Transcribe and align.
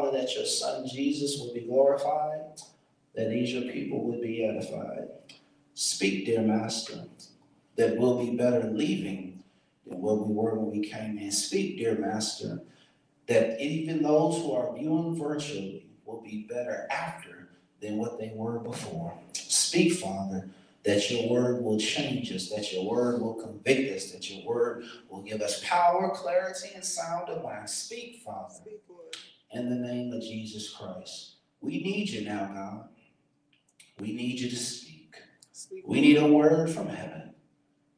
Father, 0.00 0.16
that 0.16 0.34
your 0.34 0.46
son 0.46 0.86
Jesus 0.86 1.38
will 1.38 1.52
be 1.52 1.60
glorified, 1.60 2.40
that 3.14 3.28
these 3.28 3.52
your 3.52 3.70
people 3.70 4.02
would 4.04 4.22
be 4.22 4.44
edified. 4.44 5.08
Speak, 5.74 6.24
dear 6.24 6.40
Master, 6.40 7.04
that 7.76 7.96
we'll 7.98 8.24
be 8.24 8.34
better 8.36 8.70
leaving 8.70 9.42
than 9.86 10.00
what 10.00 10.26
we 10.26 10.32
were 10.32 10.54
when 10.54 10.70
we 10.70 10.88
came 10.88 11.18
in. 11.18 11.30
Speak, 11.30 11.76
dear 11.76 11.98
Master, 11.98 12.62
that 13.26 13.60
even 13.60 14.02
those 14.02 14.36
who 14.36 14.52
are 14.52 14.74
viewing 14.74 15.16
virtually 15.16 15.86
will 16.06 16.22
be 16.22 16.46
better 16.48 16.86
after 16.90 17.48
than 17.80 17.98
what 17.98 18.18
they 18.18 18.32
were 18.34 18.58
before. 18.58 19.12
Speak, 19.34 19.94
Father, 19.94 20.48
that 20.84 21.10
your 21.10 21.28
word 21.28 21.62
will 21.62 21.78
change 21.78 22.32
us, 22.32 22.48
that 22.48 22.72
your 22.72 22.88
word 22.88 23.20
will 23.20 23.34
convict 23.34 23.94
us, 23.94 24.12
that 24.12 24.30
your 24.30 24.46
word 24.46 24.84
will 25.10 25.22
give 25.22 25.42
us 25.42 25.62
power, 25.62 26.10
clarity, 26.14 26.70
and 26.74 26.84
sound 26.84 27.28
of 27.28 27.42
mind. 27.42 27.68
Speak, 27.68 28.22
Father, 28.24 28.54
Speak. 28.54 28.80
In 29.52 29.68
the 29.68 29.76
name 29.76 30.12
of 30.12 30.22
Jesus 30.22 30.70
Christ. 30.70 31.36
We 31.60 31.82
need 31.82 32.08
you 32.08 32.24
now, 32.24 32.50
God. 32.52 32.88
We 33.98 34.12
need 34.12 34.38
you 34.38 34.48
to 34.48 34.56
speak. 34.56 35.14
Speak. 35.52 35.84
We 35.86 36.00
need 36.00 36.16
a 36.16 36.26
word 36.26 36.70
from 36.70 36.88
heaven 36.88 37.34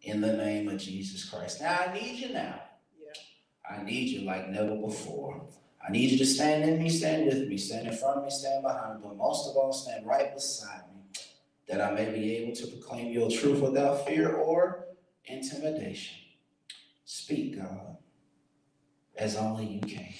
in 0.02 0.20
the 0.20 0.32
name 0.32 0.68
of 0.68 0.78
Jesus 0.78 1.28
Christ. 1.28 1.60
Now, 1.60 1.78
I 1.86 1.92
need 1.92 2.18
you 2.18 2.32
now. 2.32 2.60
Yeah. 2.98 3.76
I 3.78 3.82
need 3.82 4.08
you 4.08 4.22
like 4.22 4.48
never 4.48 4.74
before. 4.74 5.46
I 5.86 5.90
need 5.90 6.10
you 6.10 6.18
to 6.18 6.26
stand 6.26 6.64
in 6.64 6.82
me, 6.82 6.88
stand 6.88 7.26
with 7.26 7.48
me, 7.48 7.56
stand 7.56 7.88
in 7.88 7.94
front 7.96 8.18
of 8.18 8.24
me, 8.24 8.30
stand 8.30 8.62
behind 8.62 9.00
me, 9.00 9.00
but 9.08 9.16
most 9.16 9.48
of 9.48 9.56
all, 9.56 9.72
stand 9.72 10.06
right 10.06 10.32
beside 10.32 10.82
me, 10.94 11.02
that 11.68 11.80
I 11.80 11.92
may 11.92 12.10
be 12.10 12.36
able 12.36 12.54
to 12.54 12.66
proclaim 12.68 13.12
your 13.12 13.30
truth 13.30 13.60
without 13.60 14.06
fear 14.06 14.32
or 14.32 14.86
intimidation. 15.24 16.18
Speak, 17.04 17.58
God, 17.58 17.96
as 19.16 19.36
only 19.36 19.66
you 19.66 19.80
can. 19.80 20.14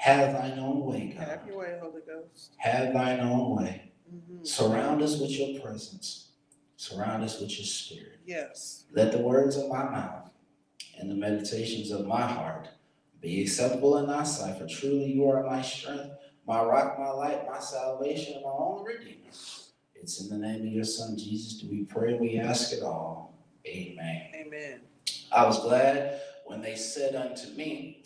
Have 0.00 0.32
thine 0.32 0.58
own 0.58 0.86
way, 0.86 1.14
God. 1.14 1.28
Have 1.28 1.46
your 1.46 1.58
way, 1.58 1.78
Holy 1.78 2.00
Ghost. 2.06 2.52
Have 2.56 2.94
thine 2.94 3.20
own 3.20 3.56
way. 3.56 3.92
Mhm. 4.10 4.46
Surround 4.46 5.02
us 5.02 5.20
with 5.20 5.30
your 5.30 5.60
presence. 5.60 6.30
Surround 6.76 7.22
us 7.22 7.38
with 7.38 7.50
your 7.58 7.66
spirit. 7.66 8.18
Yes. 8.24 8.86
Let 8.92 9.12
the 9.12 9.18
words 9.18 9.58
of 9.58 9.68
my 9.68 9.84
mouth 9.84 10.30
and 10.98 11.10
the 11.10 11.14
meditations 11.14 11.90
of 11.90 12.06
my 12.06 12.22
heart 12.22 12.70
be 13.20 13.42
acceptable 13.42 13.98
in 13.98 14.06
thy 14.06 14.22
sight, 14.22 14.56
for 14.56 14.66
truly 14.66 15.12
you 15.12 15.28
are 15.28 15.42
my 15.44 15.60
strength, 15.60 16.14
my 16.46 16.62
rock, 16.62 16.98
my 16.98 17.10
light, 17.10 17.46
my 17.46 17.60
salvation, 17.60 18.36
and 18.36 18.44
my 18.44 18.52
only 18.52 18.94
redeemer. 18.94 19.28
It's 19.94 20.18
in 20.22 20.30
the 20.30 20.38
name 20.38 20.66
of 20.66 20.72
your 20.72 20.84
son 20.84 21.18
Jesus 21.18 21.60
do 21.60 21.68
we 21.68 21.84
pray, 21.84 22.14
we 22.14 22.38
ask 22.38 22.72
it 22.72 22.82
all. 22.82 23.34
Amen. 23.66 24.30
Amen. 24.34 24.80
I 25.30 25.44
was 25.44 25.60
glad 25.60 26.22
when 26.46 26.62
they 26.62 26.74
said 26.74 27.14
unto 27.14 27.50
me, 27.50 28.02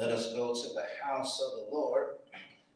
Let 0.00 0.12
us 0.12 0.32
go 0.32 0.54
to 0.54 0.68
the 0.72 0.86
house 1.04 1.42
of 1.42 1.58
the 1.58 1.76
Lord. 1.76 2.06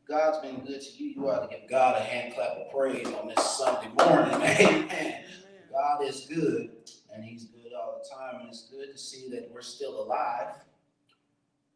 God's 0.06 0.46
been 0.46 0.62
good 0.62 0.82
to 0.82 1.02
you. 1.02 1.14
You 1.16 1.30
ought 1.30 1.50
to 1.50 1.56
give 1.56 1.70
God 1.70 1.96
a 1.96 2.04
hand 2.04 2.34
clap 2.34 2.50
of 2.50 2.70
praise 2.70 3.06
on 3.06 3.28
this 3.28 3.56
Sunday 3.56 3.88
morning. 3.98 4.34
Amen. 4.42 5.24
God 5.72 6.04
is 6.04 6.26
good, 6.28 6.68
and 7.14 7.24
He's 7.24 7.46
good 7.46 7.72
all 7.72 7.98
the 8.02 8.14
time, 8.14 8.42
and 8.42 8.50
it's 8.50 8.68
good 8.68 8.92
to 8.92 8.98
see 8.98 9.30
that 9.30 9.50
we're 9.50 9.62
still 9.62 10.02
alive. 10.02 10.48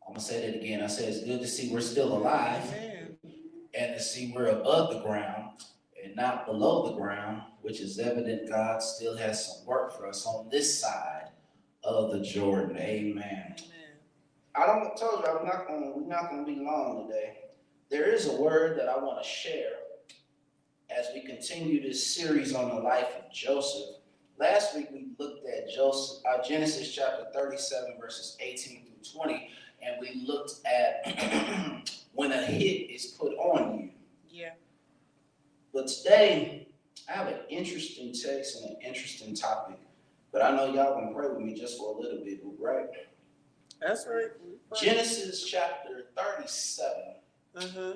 I'm 0.07 0.13
gonna 0.13 0.21
say 0.21 0.51
that 0.51 0.59
again. 0.59 0.83
I 0.83 0.87
said 0.87 1.09
it's 1.09 1.25
good 1.25 1.41
to 1.41 1.49
see 1.49 1.73
we're 1.73 1.81
still 1.81 2.13
alive, 2.13 2.71
and 3.73 3.97
to 3.97 4.03
see 4.03 4.31
we're 4.37 4.49
above 4.49 4.93
the 4.93 5.01
ground 5.01 5.63
and 6.05 6.15
not 6.15 6.45
below 6.45 6.91
the 6.91 6.97
ground, 7.01 7.41
which 7.63 7.81
is 7.81 7.99
evident 7.99 8.51
God 8.51 8.83
still 8.83 9.17
has 9.17 9.47
some 9.47 9.67
work 9.67 9.97
for 9.97 10.07
us 10.07 10.27
on 10.27 10.51
this 10.51 10.79
side 10.79 11.31
of 11.83 12.13
the 12.13 12.21
Jordan. 12.21 12.77
Amen. 12.77 13.55
Amen. 13.57 13.78
I 14.59 14.67
don't 14.67 14.97
told 14.97 15.25
you 15.25 15.27
I'm 15.27 15.47
not 15.47 15.69
gonna 15.69 15.93
we're 15.95 16.09
not 16.09 16.31
gonna 16.31 16.45
be 16.45 16.57
long 16.57 17.07
today. 17.07 17.39
There 17.91 18.13
is 18.13 18.27
a 18.27 18.35
word 18.41 18.77
that 18.77 18.89
I 18.89 18.99
want 18.99 19.23
to 19.23 19.29
share 19.29 19.75
as 20.91 21.07
we 21.15 21.21
continue 21.21 21.81
this 21.81 22.05
series 22.05 22.53
on 22.57 22.69
the 22.69 22.83
life 22.83 23.07
of 23.17 23.33
Joseph. 23.33 23.99
Last 24.37 24.75
week 24.75 24.89
we 24.93 25.07
looked 25.17 25.47
at 25.47 25.71
Joseph, 25.71 26.25
uh, 26.27 26.43
Genesis 26.43 26.93
chapter 26.93 27.27
37 27.33 27.99
verses 28.01 28.37
18 28.41 28.83
through 28.83 29.21
20, 29.21 29.49
and 29.81 29.95
we 30.01 30.25
looked 30.27 30.55
at 30.67 31.07
when 32.15 32.33
a 32.33 32.43
hit 32.43 32.91
is 32.91 33.07
put 33.07 33.35
on 33.35 33.79
you. 33.79 33.91
Yeah. 34.29 34.55
But 35.73 35.87
today 35.87 36.67
I 37.09 37.13
have 37.13 37.29
an 37.29 37.39
interesting 37.49 38.13
text 38.13 38.61
and 38.61 38.71
an 38.71 38.77
interesting 38.85 39.37
topic. 39.37 39.79
But 40.33 40.43
I 40.43 40.51
know 40.57 40.75
y'all 40.75 40.95
gonna 40.95 41.15
pray 41.15 41.29
with 41.29 41.39
me 41.39 41.55
just 41.55 41.79
for 41.79 41.97
a 41.97 42.01
little 42.01 42.25
bit, 42.25 42.41
right? 42.59 42.89
That's 43.81 44.07
right. 44.07 44.31
Genesis 44.81 45.45
chapter 45.45 46.07
37. 46.17 46.93
Uh-huh. 47.57 47.93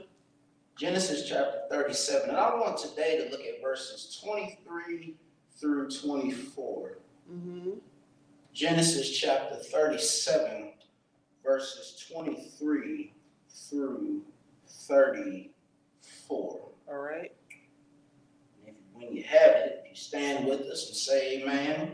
Genesis 0.77 1.29
chapter 1.29 1.61
37. 1.71 2.31
And 2.31 2.39
I 2.39 2.55
want 2.55 2.79
today 2.79 3.23
to 3.23 3.31
look 3.31 3.41
at 3.41 3.61
verses 3.63 4.21
23 4.25 5.15
through 5.59 5.91
24. 5.91 6.99
Mm-hmm. 7.31 7.71
Genesis 8.53 9.19
chapter 9.19 9.57
37, 9.57 10.73
verses 11.45 12.07
23 12.13 13.13
through 13.49 14.23
34. 14.69 15.51
All 16.39 16.71
right. 16.99 17.33
If, 18.67 18.75
when 18.93 19.13
you 19.13 19.23
have 19.23 19.51
it, 19.51 19.83
if 19.85 19.91
you 19.91 19.97
stand 19.97 20.47
with 20.47 20.61
us 20.63 20.89
and 20.89 20.97
say 20.97 21.41
amen. 21.41 21.93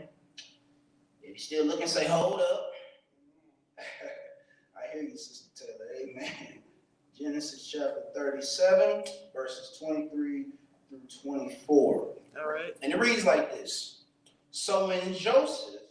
If 1.21 1.29
you're 1.29 1.37
still 1.37 1.65
looking, 1.65 1.87
say 1.87 2.07
hold 2.07 2.41
up. 2.41 2.68
I 4.89 4.93
hear 4.93 5.03
you, 5.03 5.17
Sister 5.17 5.49
Taylor. 5.65 5.89
Amen. 6.01 6.59
Genesis 7.17 7.67
chapter 7.67 8.03
37, 8.15 9.03
verses 9.35 9.77
23 9.79 10.45
through 10.89 10.99
24. 11.21 12.13
All 12.39 12.47
right. 12.47 12.75
And 12.81 12.93
it 12.93 12.99
reads 12.99 13.25
like 13.25 13.51
this 13.51 14.03
So 14.51 14.87
when 14.87 15.13
Joseph 15.13 15.81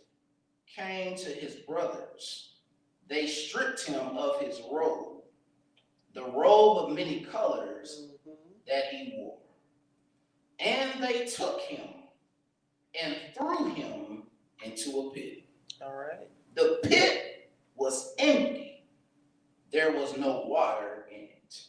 came 0.66 1.16
to 1.16 1.28
his 1.30 1.56
brothers, 1.56 2.54
they 3.08 3.26
stripped 3.26 3.84
him 3.84 4.16
of 4.16 4.40
his 4.40 4.60
robe, 4.70 5.22
the 6.14 6.24
robe 6.24 6.78
of 6.88 6.92
many 6.94 7.20
colors 7.20 8.10
Mhm. 8.26 8.36
that 8.66 8.84
he 8.86 9.12
wore. 9.16 9.38
And 10.58 11.02
they 11.02 11.26
took 11.26 11.60
him 11.60 11.88
and 13.00 13.16
threw 13.36 13.66
him 13.74 14.22
into 14.64 15.00
a 15.00 15.10
pit. 15.12 15.44
All 15.82 15.94
right. 15.94 16.28
The 16.54 16.80
pit 16.82 17.50
was 17.76 18.14
empty, 18.18 18.67
there 19.72 19.92
was 19.92 20.16
no 20.16 20.44
water 20.46 21.06
in 21.10 21.24
it. 21.24 21.60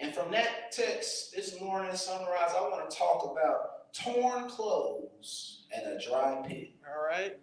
And 0.00 0.14
from 0.14 0.30
that 0.32 0.72
text 0.72 1.34
this 1.34 1.60
morning, 1.60 1.94
sunrise, 1.94 2.52
I 2.56 2.62
want 2.62 2.88
to 2.88 2.96
talk 2.96 3.30
about 3.30 3.92
torn 3.92 4.48
clothes 4.48 5.64
and 5.74 5.86
a 5.86 6.00
dry 6.04 6.42
pit. 6.46 6.70
All 6.86 7.06
right. 7.06 7.38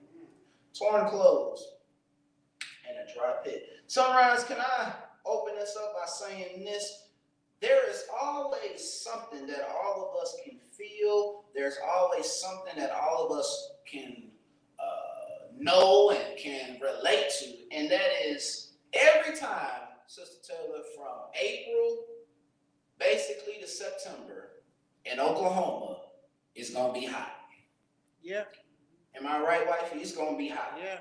Torn 0.78 1.10
clothes 1.10 1.66
and 2.88 2.98
a 2.98 3.14
dry 3.14 3.34
pit. 3.44 3.64
Sunrise, 3.88 4.44
can 4.44 4.58
I 4.60 4.94
open 5.26 5.56
this 5.56 5.78
up 5.82 5.94
by 5.94 6.08
saying 6.08 6.66
this? 6.66 7.04
There 7.62 7.90
is 7.90 8.04
always 8.22 8.84
something 8.84 9.48
that 9.48 9.68
all 9.84 10.10
of 10.10 10.22
us 10.22 10.36
can 10.44 10.60
feel. 10.78 11.46
There's 11.56 11.78
always 11.96 12.32
something 12.32 12.74
that 12.78 12.92
all 12.92 13.26
of 13.26 13.38
us 13.38 13.72
can 13.92 14.24
uh, 14.80 15.48
know 15.58 16.12
and 16.12 16.38
can 16.38 16.80
relate 16.82 17.32
to. 17.40 17.76
And 17.76 17.90
that 17.90 18.12
is 18.28 18.67
every 18.98 19.38
time, 19.38 19.82
Sister 20.08 20.54
Taylor, 20.54 20.84
from 20.96 21.32
April 21.40 22.06
basically 23.00 23.62
to 23.62 23.68
September 23.68 24.50
in 25.06 25.20
Oklahoma, 25.20 25.98
it's 26.56 26.72
going 26.72 26.94
to 26.94 27.00
be 27.00 27.06
hot. 27.06 27.34
Yeah. 28.22 28.44
Am 29.16 29.28
I 29.28 29.40
right, 29.40 29.68
wifey? 29.68 30.00
It's 30.00 30.16
going 30.16 30.34
to 30.34 30.38
be 30.38 30.50
hot. 30.50 30.78
Yeah. 30.82 31.00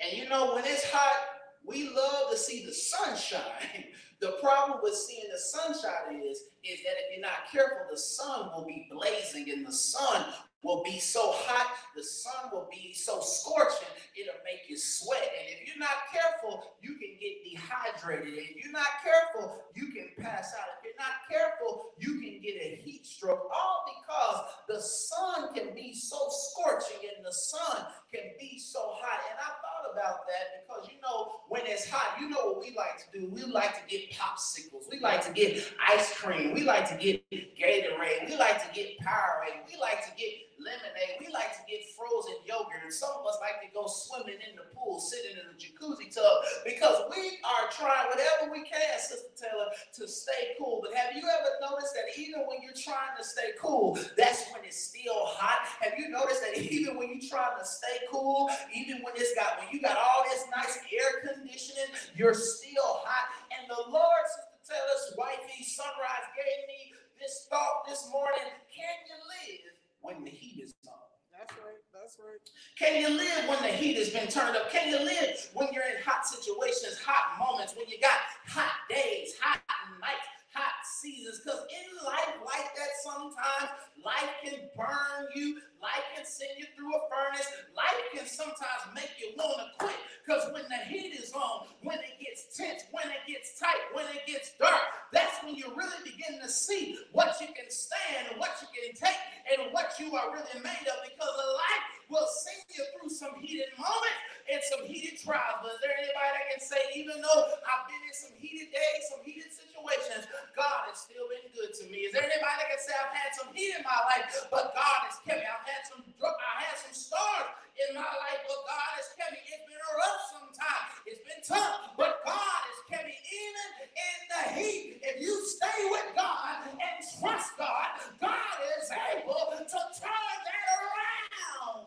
And 0.00 0.16
you 0.16 0.28
know, 0.28 0.54
when 0.54 0.64
it's 0.64 0.90
hot, 0.90 1.34
we 1.64 1.90
love 1.94 2.30
to 2.30 2.36
see 2.36 2.64
the 2.64 2.72
sunshine. 2.72 3.84
the 4.20 4.36
problem 4.42 4.80
with 4.82 4.94
seeing 4.94 5.30
the 5.30 5.38
sunshine 5.38 6.20
is, 6.22 6.38
is 6.62 6.82
that 6.82 6.94
if 6.98 7.16
you're 7.16 7.22
not 7.22 7.50
careful, 7.50 7.86
the 7.90 7.98
sun 7.98 8.50
will 8.54 8.66
be 8.66 8.88
blazing 8.90 9.50
and 9.50 9.66
the 9.66 9.72
sun 9.72 10.26
will 10.64 10.82
be 10.82 10.98
so 10.98 11.20
hot, 11.32 11.76
the 11.94 12.02
sun 12.02 12.50
will 12.50 12.66
be 12.72 12.92
so 12.94 13.20
scorching, 13.20 13.86
it'll 14.16 14.40
make 14.44 14.68
you 14.68 14.76
sweat. 14.78 15.20
And 15.20 15.60
if 15.60 15.68
you're 15.68 15.78
not 15.78 16.08
careful, 16.10 16.64
you 16.80 16.96
can 16.96 17.20
get 17.20 17.44
dehydrated. 17.44 18.32
If 18.34 18.64
you're 18.64 18.72
not 18.72 19.04
careful, 19.04 19.62
you 19.74 19.92
can 19.92 20.08
pass 20.18 20.54
out. 20.58 20.80
If 20.80 20.88
you're 20.88 20.98
not 20.98 21.28
careful, 21.30 21.92
you 21.98 22.18
can 22.18 22.40
get 22.40 22.56
a 22.56 22.80
heat 22.82 23.06
stroke, 23.06 23.46
all 23.54 23.84
because 23.84 24.40
the 24.66 24.80
sun 24.80 25.54
can 25.54 25.74
be 25.74 25.94
so 25.94 26.16
scorching 26.30 27.12
and 27.14 27.24
the 27.24 27.32
sun 27.32 27.84
can 28.12 28.32
be 28.40 28.58
so 28.58 28.80
hot. 28.80 29.20
And 29.30 29.38
I 29.38 29.52
thought 29.60 29.92
about 29.92 30.26
that 30.26 30.64
because 30.66 30.88
you 30.88 31.00
know 31.02 31.40
when 31.48 31.62
it's 31.66 31.88
hot, 31.88 32.20
you 32.20 32.30
know 32.30 32.52
what 32.52 32.60
we 32.60 32.74
like 32.76 32.98
to 33.04 33.18
do. 33.18 33.28
We 33.30 33.42
like 33.42 33.74
to 33.74 33.84
get 33.88 34.10
popsicles. 34.12 34.90
We 34.90 35.00
like 35.00 35.24
to 35.26 35.32
get 35.32 35.62
ice 35.86 36.18
cream. 36.18 36.54
We 36.54 36.62
like 36.62 36.88
to 36.88 36.96
get 36.96 37.22
Gatorade. 37.30 38.28
We 38.28 38.36
like 38.36 38.62
to 38.66 38.74
get 38.74 38.98
Powerade. 39.00 39.68
We 39.70 39.78
like 39.78 40.04
to 40.06 40.10
get 40.16 40.32
lemonade. 40.58 41.20
We 41.20 41.32
like 41.32 41.52
to 41.58 41.62
get 41.68 41.86
frozen 41.94 42.38
yogurt. 42.44 42.82
And 42.84 42.92
some 42.92 43.14
of 43.18 43.26
us 43.26 43.38
like 43.40 43.62
to 43.62 43.70
go 43.72 43.86
swimming 43.86 44.40
in 44.42 44.56
the 44.56 44.66
pool, 44.74 45.00
sitting 45.00 45.36
in 45.36 45.44
the 45.50 45.56
jacuzzi 45.58 46.12
tub 46.12 46.44
because 46.64 47.08
we 47.10 47.38
are 47.42 47.66
trying 47.70 48.08
whatever 48.10 48.50
we 48.52 48.62
can, 48.64 48.98
Sister 48.98 49.32
Taylor, 49.34 49.70
to 50.00 50.08
stay 50.08 50.54
cool. 50.58 50.82
But 50.82 50.94
have 50.94 51.14
you 51.16 51.22
ever 51.24 51.50
noticed 51.62 51.94
that 51.94 52.12
even 52.18 52.46
when 52.46 52.62
you're 52.62 52.76
trying 52.76 53.16
to 53.18 53.24
stay 53.24 53.54
cool, 53.60 53.98
that's 54.16 54.46
when 54.52 54.64
it's 54.64 54.78
still 54.78 55.26
hot? 55.26 55.66
Have 55.80 55.98
you 55.98 56.08
noticed 56.08 56.42
that 56.42 56.56
even 56.58 56.96
when 56.96 57.10
you're 57.10 57.28
trying 57.28 57.58
to 57.58 57.66
stay 57.66 58.06
cool, 58.10 58.50
even 58.74 59.02
when 59.02 59.14
it's 59.16 59.34
got 59.34 59.58
when 59.58 59.68
you 59.72 59.80
got 59.80 59.96
all 59.96 60.24
this 60.28 60.44
nice 60.54 60.78
air 60.92 61.26
conditioning, 61.26 61.90
you're 62.14 62.34
still 62.34 63.02
hot. 63.04 63.28
And 63.54 63.70
the 63.70 63.90
Lord, 63.90 64.24
Sister 64.28 64.74
Taylor's 64.74 65.06
wifey, 65.18 65.62
Sunrise 65.64 66.26
gave 66.34 66.60
me 66.68 66.94
this 67.20 67.46
thought 67.50 67.86
this 67.88 68.08
morning. 68.10 68.48
Can 68.72 68.96
you 69.08 69.16
live 69.28 69.73
when 70.04 70.22
the 70.22 70.30
heat 70.30 70.62
is 70.62 70.74
on? 70.86 71.00
That's 71.32 71.52
right. 71.58 71.82
That's 71.92 72.16
right. 72.20 72.44
Can 72.78 73.00
you 73.00 73.08
live 73.08 73.48
when 73.48 73.60
the 73.64 73.74
heat 73.74 73.96
has 73.96 74.10
been 74.10 74.28
turned 74.28 74.56
up? 74.56 74.70
Can 74.70 74.88
you 74.88 75.00
live 75.00 75.34
when 75.54 75.72
you're 75.72 75.88
in 75.88 76.00
hot 76.04 76.28
situations, 76.28 77.00
hot 77.00 77.40
moments, 77.40 77.74
when 77.76 77.88
you 77.88 77.98
got 78.00 78.20
hot 78.46 78.84
days, 78.88 79.34
hot 79.40 79.60
nights, 80.00 80.28
hot 80.54 80.78
seasons? 81.00 81.40
Because 81.42 81.66
in 81.72 82.06
life 82.06 82.38
like 82.44 82.68
that, 82.76 82.92
sometimes 83.02 83.72
life 84.04 84.30
can 84.44 84.68
burn 84.76 85.26
you, 85.34 85.58
life 85.82 86.06
can 86.14 86.24
send 86.24 86.52
you 86.56 86.66
through 86.76 86.94
a 86.94 87.00
furnace, 87.10 87.48
life 87.74 88.04
can 88.14 88.26
sometimes 88.28 88.94
make 88.94 89.10
you 89.18 89.32
want 89.36 89.58
to 89.58 89.66
quit. 89.84 89.96
Because 90.24 90.52
when 90.52 90.64
the 90.68 90.84
heat 90.86 91.18
is 91.18 91.32
on, 91.32 91.66
when 91.82 91.98
it 91.98 92.14
gets 92.34 92.50
tense, 92.58 92.82
when 92.90 93.06
it 93.14 93.22
gets 93.30 93.54
tight, 93.62 93.78
when 93.94 94.02
it 94.10 94.26
gets 94.26 94.58
dark, 94.58 94.82
that's 95.14 95.38
when 95.46 95.54
you 95.54 95.70
really 95.78 96.02
begin 96.02 96.42
to 96.42 96.50
see 96.50 96.98
what 97.14 97.38
you 97.38 97.46
can 97.54 97.70
stand 97.70 98.26
and 98.26 98.42
what 98.42 98.58
you 98.58 98.66
can 98.74 98.90
take 98.98 99.22
and 99.54 99.70
what 99.70 99.94
you 100.02 100.10
are 100.18 100.34
really 100.34 100.58
made 100.58 100.86
of. 100.90 100.98
Because 101.06 101.30
life 101.30 101.86
will 102.10 102.26
send 102.26 102.66
you 102.74 102.82
through 102.98 103.14
some 103.14 103.38
heated 103.38 103.70
moments 103.78 104.18
and 104.50 104.58
some 104.66 104.82
heated 104.82 105.14
trials. 105.22 105.62
But 105.62 105.78
is 105.78 105.80
there 105.86 105.94
anybody 105.94 106.30
that 106.34 106.46
can 106.50 106.62
say, 106.62 106.82
even 106.98 107.22
though 107.22 107.54
I've 107.62 107.86
been 107.86 108.02
in 108.02 108.14
some 108.18 108.34
heated 108.34 108.74
days, 108.74 109.02
some 109.14 109.22
heated 109.22 109.54
situations, 109.54 110.26
God 110.58 110.90
has 110.90 111.06
still 111.06 111.30
been 111.30 111.46
good 111.54 111.70
to 111.70 111.84
me? 111.86 112.10
Is 112.10 112.18
there 112.18 112.26
anybody 112.26 112.56
that 112.58 112.68
can 112.74 112.82
say, 112.82 112.98
I've 112.98 113.14
had 113.14 113.30
some 113.38 113.54
heat 113.54 113.78
in 113.78 113.86
my 113.86 114.00
life, 114.10 114.26
but 114.50 114.74
God 114.74 114.98
has 115.06 115.22
kept 115.22 115.38
me? 115.38 115.46
I've 115.46 115.62
had 115.62 115.82
some, 115.86 116.02
I 116.02 116.66
had 116.66 116.76
some 116.82 116.94
stars 116.98 117.48
in 117.78 117.94
my 117.94 118.06
life, 118.06 118.42
but 118.46 118.58
God 118.66 118.90
has 118.98 119.06
kept 119.14 119.32
me. 119.34 119.40
It's 119.46 119.66
been 119.66 119.82
rough 119.98 120.22
sometimes. 120.30 120.88
It's 121.06 121.22
been 121.26 121.42
tough, 121.44 121.94
but 121.98 122.23
God 122.24 122.62
has 122.66 122.80
kept 122.90 123.08
even 123.08 123.68
in 123.96 124.18
the 124.30 124.42
heat. 124.60 125.00
If 125.02 125.22
you 125.22 125.34
stay 125.46 125.88
with 125.90 126.06
God 126.16 126.68
and 126.72 127.06
trust 127.20 127.52
God, 127.58 127.88
God 128.20 128.56
is 128.80 128.90
able 129.16 129.52
to 129.58 129.80
turn 130.00 130.38
that 130.46 130.66
around. 130.80 131.86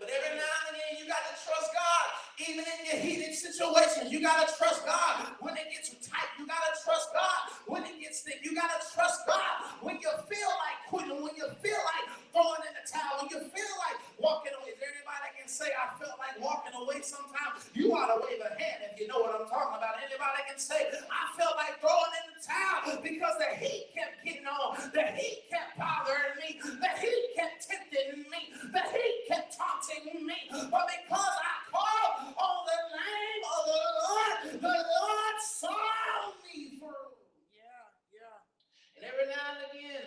But 0.00 0.08
every 0.08 0.32
now 0.40 0.56
and 0.72 0.80
then 0.80 0.92
you 0.96 1.04
got 1.04 1.20
to 1.28 1.36
trust 1.36 1.68
God, 1.76 2.06
even 2.40 2.64
in 2.64 2.80
your 2.88 3.00
heated 3.04 3.36
situations. 3.36 4.08
You 4.08 4.24
got 4.24 4.40
to 4.40 4.48
trust 4.56 4.88
God 4.88 5.36
when 5.44 5.60
it 5.60 5.68
gets 5.68 5.92
tight. 6.00 6.32
You 6.40 6.48
got 6.48 6.64
to 6.64 6.72
trust 6.80 7.12
God 7.12 7.52
when 7.68 7.84
it 7.84 8.00
gets 8.00 8.24
thick. 8.24 8.40
You 8.40 8.56
got 8.56 8.72
to 8.72 8.80
trust 8.96 9.28
God 9.28 9.76
when 9.84 10.00
you 10.00 10.08
feel 10.24 10.52
like 10.64 10.78
quitting, 10.88 11.20
when 11.20 11.36
you 11.36 11.52
feel 11.60 11.76
like 11.84 12.06
throwing 12.32 12.64
in 12.64 12.72
the 12.72 12.84
towel, 12.88 13.20
when 13.20 13.28
you 13.28 13.44
feel 13.52 13.74
like 13.84 14.00
walking 14.16 14.56
away. 14.56 14.72
Is 14.72 14.80
there 14.80 14.88
anybody 14.88 15.20
that 15.20 15.34
can 15.36 15.48
say, 15.52 15.68
I 15.76 15.92
felt 16.00 16.16
like 16.16 16.40
walking 16.40 16.72
away 16.80 17.04
sometimes? 17.04 17.68
You 17.76 17.92
ought 17.92 18.08
to 18.08 18.24
wave 18.24 18.40
a 18.40 18.56
hand 18.56 18.88
if 18.88 18.96
you 18.96 19.04
know 19.04 19.20
what 19.20 19.36
I'm 19.36 19.44
talking 19.52 19.76
about. 19.76 20.00
Anybody 20.00 20.40
can 20.48 20.56
say, 20.56 20.88
I 21.12 21.22
felt 21.36 21.60
like 21.60 21.76
throwing 21.84 22.14
in 22.24 22.26
the 22.32 22.40
towel 22.40 23.04
because 23.04 23.36
the 23.36 23.52
heat 23.60 23.92
kept 23.92 24.24
getting 24.24 24.48
on, 24.48 24.78
the 24.96 25.04
heat 25.12 25.44
kept 25.52 25.76
bothering 25.76 26.40
me, 26.40 26.56
the 26.62 26.92
heat 26.96 27.24
kept 27.36 27.68
tempting 27.68 28.24
me, 28.30 28.40
the 28.70 28.84
heat 28.94 29.18
kept 29.28 29.58
taunting 29.58 29.89
me. 30.26 30.34
But 30.50 30.86
because 30.88 31.34
I 31.40 31.54
called 31.70 32.34
on 32.34 32.56
the 32.66 32.80
name 32.96 33.42
of 33.46 33.60
the 33.66 33.80
Lord, 34.00 34.62
the 34.62 34.68
Lord 34.68 35.36
saw 35.40 36.34
me 36.44 36.78
through. 36.78 37.14
Yeah. 37.54 37.84
Yeah. 38.14 38.96
And 38.96 39.04
every 39.04 39.26
now 39.28 39.56
and 39.56 39.62
again, 39.70 40.06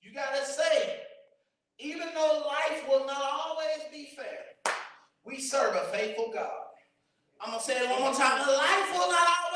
you 0.00 0.12
got 0.14 0.34
to 0.34 0.44
say, 0.44 1.00
even 1.78 2.08
though 2.14 2.44
life 2.46 2.86
will 2.88 3.06
not 3.06 3.22
always 3.22 3.86
be 3.90 4.12
fair, 4.16 4.58
we 5.24 5.40
serve 5.40 5.74
a 5.76 5.84
faithful 5.96 6.30
God. 6.32 6.50
I'm 7.40 7.50
going 7.50 7.58
to 7.58 7.64
say 7.64 7.78
it 7.78 7.90
one 7.90 8.00
more 8.00 8.14
time. 8.14 8.38
Life 8.38 8.92
will 8.92 9.10
not 9.10 9.28
always. 9.44 9.51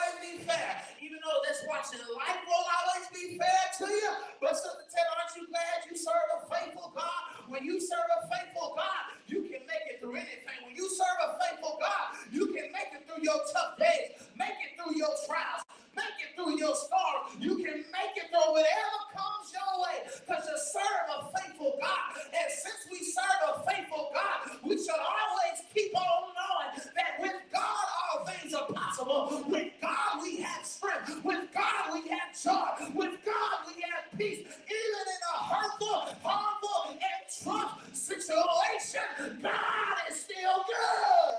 That's 1.57 1.69
watching, 1.69 2.05
life 2.13 2.45
won't 2.45 2.69
always 2.69 3.09
be 3.17 3.39
fair 3.39 3.65
to 3.81 3.87
you. 3.89 4.11
But 4.43 4.57
Sister 4.61 4.85
Taylor, 4.93 5.17
aren't 5.17 5.33
you 5.41 5.49
glad 5.49 5.89
you 5.89 5.97
serve 5.97 6.29
a 6.37 6.41
faithful 6.53 6.93
God? 6.93 7.49
When 7.49 7.65
you 7.65 7.81
serve 7.81 8.05
a 8.13 8.29
faithful 8.29 8.77
God, 8.77 9.17
you 9.27 9.41
can 9.49 9.65
make 9.65 9.89
it 9.89 10.01
through 10.01 10.21
anything. 10.21 10.59
When 10.67 10.77
you 10.77 10.85
serve 10.91 11.17
a 11.25 11.41
faithful 11.41 11.81
God, 11.81 12.21
you 12.29 12.53
can 12.53 12.69
make 12.77 12.93
it 12.93 13.09
through 13.09 13.25
your 13.25 13.41
tough 13.57 13.79
days, 13.81 14.21
make 14.37 14.53
it 14.69 14.77
through 14.77 15.01
your 15.01 15.17
trials, 15.25 15.65
make 15.97 16.17
it 16.21 16.37
through 16.37 16.61
your 16.61 16.77
storms. 16.77 17.41
You 17.41 17.57
can 17.57 17.89
make 17.89 18.15
it 18.21 18.29
through 18.29 18.53
whatever 18.53 19.01
comes 19.17 19.49
your 19.57 19.73
way 19.81 20.05
because 20.13 20.45
you 20.45 20.59
serve 20.61 21.07
a 21.09 21.19
faithful 21.41 21.81
God. 21.81 22.21
And 22.37 22.49
since 22.53 22.85
we 22.93 23.01
serve 23.01 23.41
a 23.49 23.65
faithful 23.65 24.13
God, 24.13 24.61
we 24.61 24.77
should 24.77 25.01
always 25.01 25.65
keep 25.73 25.97
on 25.97 26.37
knowing 26.37 26.85
that 26.85 27.17
with 27.17 27.41
God 27.49 27.87
all 27.97 28.27
things 28.29 28.53
are 28.53 28.69
possible. 28.69 29.45
With 29.49 29.73
God 29.81 30.21
we 30.23 30.45
have 30.45 30.66
strength. 30.87 31.25
With 31.25 31.53
God 31.53 31.95
we 31.95 32.09
have 32.09 32.41
joy. 32.41 32.93
With 32.95 33.25
God 33.25 33.59
we 33.67 33.83
have 33.83 34.19
peace. 34.19 34.41
Even 34.41 34.47
in 34.47 35.23
a 35.35 35.43
hurtful, 35.45 36.15
harmful, 36.23 36.91
and 36.91 37.01
tough 37.45 37.95
situation, 37.95 39.01
God 39.43 39.97
is 40.11 40.21
still 40.21 40.65
good. 40.67 41.35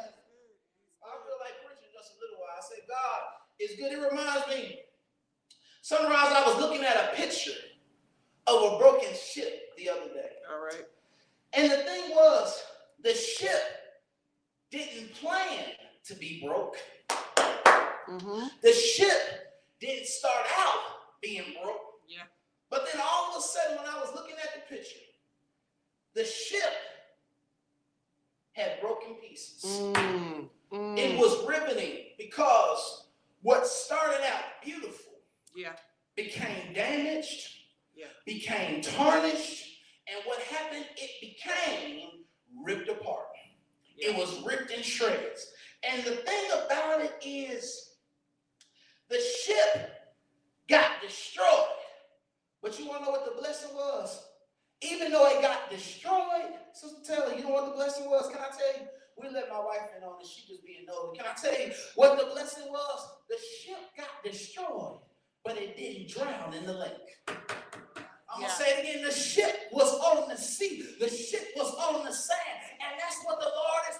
I 1.03 1.13
feel 1.23 1.39
like 1.39 1.55
preaching 1.65 1.91
just 1.93 2.13
a 2.13 2.19
little 2.21 2.39
while. 2.39 2.57
I 2.57 2.61
say, 2.61 2.81
God 2.87 3.21
is 3.59 3.75
good. 3.77 3.91
It 3.93 4.11
reminds 4.11 4.47
me. 4.47 4.79
Sunrise, 5.81 6.33
I 6.33 6.43
was 6.45 6.57
looking 6.59 6.83
at 6.83 6.95
a 6.95 7.15
picture 7.15 7.51
of 8.45 8.73
a 8.73 8.77
broken 8.77 9.09
ship 9.15 9.73
the 9.77 9.89
other 9.89 10.13
day. 10.13 10.31
All 10.51 10.63
right. 10.63 10.85
And 11.53 11.71
the 11.71 11.77
thing 11.77 12.09
was, 12.11 12.61
the 13.03 13.13
ship 13.13 13.61
didn't 14.69 15.13
plan 15.15 15.63
to 16.05 16.15
be 16.15 16.43
broke. 16.45 16.77
Mm-hmm. 18.09 18.47
The 18.61 18.71
ship 18.73 19.53
didn't 19.79 20.07
start 20.07 20.45
out 20.57 20.79
being 21.21 21.43
broke. 21.61 21.81
Yeah. 22.07 22.23
But 22.69 22.87
then 22.91 23.01
all 23.03 23.31
of 23.31 23.37
a 23.37 23.41
sudden, 23.41 23.77
when 23.77 23.85
I 23.85 23.99
was 23.99 24.13
looking 24.15 24.35
at 24.43 24.49
the 24.53 24.75
picture, 24.75 24.99
the 26.13 26.25
ship 26.25 26.73
had 28.53 28.81
broken 28.81 29.15
pieces. 29.15 29.63
Mm. 29.63 30.49
Mm. 30.71 30.97
It 30.97 31.17
was 31.19 31.45
riveting 31.47 32.05
because 32.17 33.05
what 33.41 33.67
started 33.67 34.25
out 34.25 34.43
beautiful 34.63 35.13
Yeah. 35.55 35.75
became 36.15 36.73
damaged, 36.73 37.55
Yeah. 37.95 38.07
became 38.25 38.81
tarnished, 38.81 39.79
and 40.07 40.23
what 40.25 40.41
happened, 40.43 40.87
it 40.97 41.21
became 41.21 42.25
ripped 42.63 42.89
apart. 42.89 43.27
It 43.97 44.15
was 44.15 44.39
ripped 44.41 44.71
in 44.71 44.83
shreds. 44.83 45.51
And 45.83 46.03
the 46.03 46.17
thing 46.17 46.51
about 46.51 47.01
it 47.01 47.15
is, 47.23 47.95
the 49.09 49.19
ship 49.45 49.91
got 50.69 51.01
destroyed. 51.01 51.45
But 52.61 52.79
you 52.79 52.87
want 52.87 52.99
to 53.01 53.05
know 53.05 53.11
what 53.11 53.25
the 53.25 53.39
blessing 53.39 53.73
was? 53.75 54.23
Even 54.81 55.11
though 55.11 55.27
it 55.29 55.41
got 55.41 55.69
destroyed, 55.71 56.53
Sister 56.73 56.97
Taylor, 57.15 57.35
you 57.35 57.43
know 57.43 57.51
what 57.51 57.65
the 57.65 57.71
blessing 57.75 58.05
was? 58.09 58.29
Can 58.31 58.41
I 58.41 58.49
tell 58.49 58.81
you? 58.81 58.87
We 59.17 59.29
let 59.29 59.49
my 59.49 59.59
wife 59.59 59.89
in 59.97 60.03
on 60.03 60.21
it. 60.21 60.27
She 60.27 60.47
just 60.47 60.65
being 60.65 60.85
nosy. 60.87 61.17
Can 61.17 61.25
I 61.25 61.33
tell 61.35 61.59
you 61.67 61.73
what 61.95 62.19
the 62.19 62.25
blessing 62.33 62.65
was? 62.71 63.09
The 63.29 63.37
ship 63.63 63.79
got 63.97 64.23
destroyed, 64.23 64.99
but 65.43 65.57
it 65.57 65.75
didn't 65.75 66.09
drown 66.09 66.53
in 66.53 66.65
the 66.67 66.73
lake. 66.73 66.91
I'm 68.29 68.41
Yeah. 68.41 68.47
gonna 68.47 68.59
say 68.59 68.73
it 68.77 68.79
again. 68.81 69.03
The 69.05 69.11
ship 69.13 69.69
was 69.71 69.91
on 69.99 70.29
the 70.29 70.37
sea. 70.37 70.83
The 70.99 71.09
ship 71.09 71.49
was 71.55 71.73
on 71.75 72.05
the 72.05 72.13
sand. 72.13 72.61
And 72.81 72.99
that's 72.99 73.23
what 73.25 73.39
the 73.39 73.47
Lord 73.49 73.83
is 73.89 73.96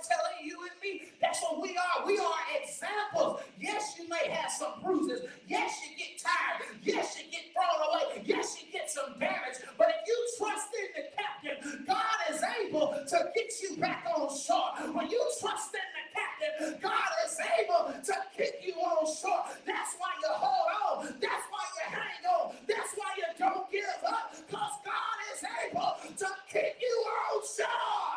you 0.48 0.58
and 0.63 0.77
me. 0.82 1.12
That's 1.22 1.42
what 1.44 1.62
we 1.62 1.75
are. 1.77 2.08
We 2.08 2.18
are 2.18 2.42
examples. 2.63 3.42
Yes, 3.60 3.96
you 4.00 4.08
may 4.08 4.32
have 4.32 4.51
some 4.51 4.82
bruises. 4.82 5.27
Yes, 5.48 5.75
you 5.84 5.98
get 5.98 6.22
tired. 6.24 6.63
Yes, 6.84 7.20
you 7.20 7.30
get 7.32 7.51
thrown 7.51 7.80
away. 7.89 8.24
Yes, 8.25 8.58
you 8.62 8.72
get 8.72 8.89
some 8.89 9.20
damage. 9.20 9.60
But 9.77 9.89
if 9.89 10.08
you 10.08 10.18
trust 10.39 10.68
in 10.80 10.89
the 10.96 11.06
captain, 11.20 11.86
God 11.86 12.18
is 12.32 12.42
able 12.63 12.96
to 12.96 13.18
get 13.36 13.51
you 13.62 13.77
back 13.77 14.08
on 14.16 14.30
shore. 14.36 14.72
When 14.96 15.10
you 15.10 15.22
trust 15.42 15.75
in 15.75 15.88
the 15.98 16.06
captain, 16.16 16.80
God 16.82 17.12
is 17.25 17.38
able 17.60 17.94
to 17.94 18.16
keep 18.38 18.56
you 18.63 18.74
on 18.80 19.06
shore. 19.06 19.44
That's 19.66 19.94
why 20.00 20.12
you 20.24 20.32
hold 20.32 20.70
on. 21.04 21.06
That's 21.20 21.46
why 21.51 21.63
you 21.75 21.86
hang 21.92 22.24
on. 22.39 22.56
That's 22.68 22.94
why 22.96 23.12
you 23.18 23.27
don't 23.38 23.70
give 23.72 23.84
up. 24.08 24.34
Because 24.48 24.74
God 24.86 25.18
is 25.36 25.44
able 25.68 25.94
to 26.18 26.27
keep 26.51 26.75
you 26.82 26.96
on 27.06 27.44
shore 27.44 28.17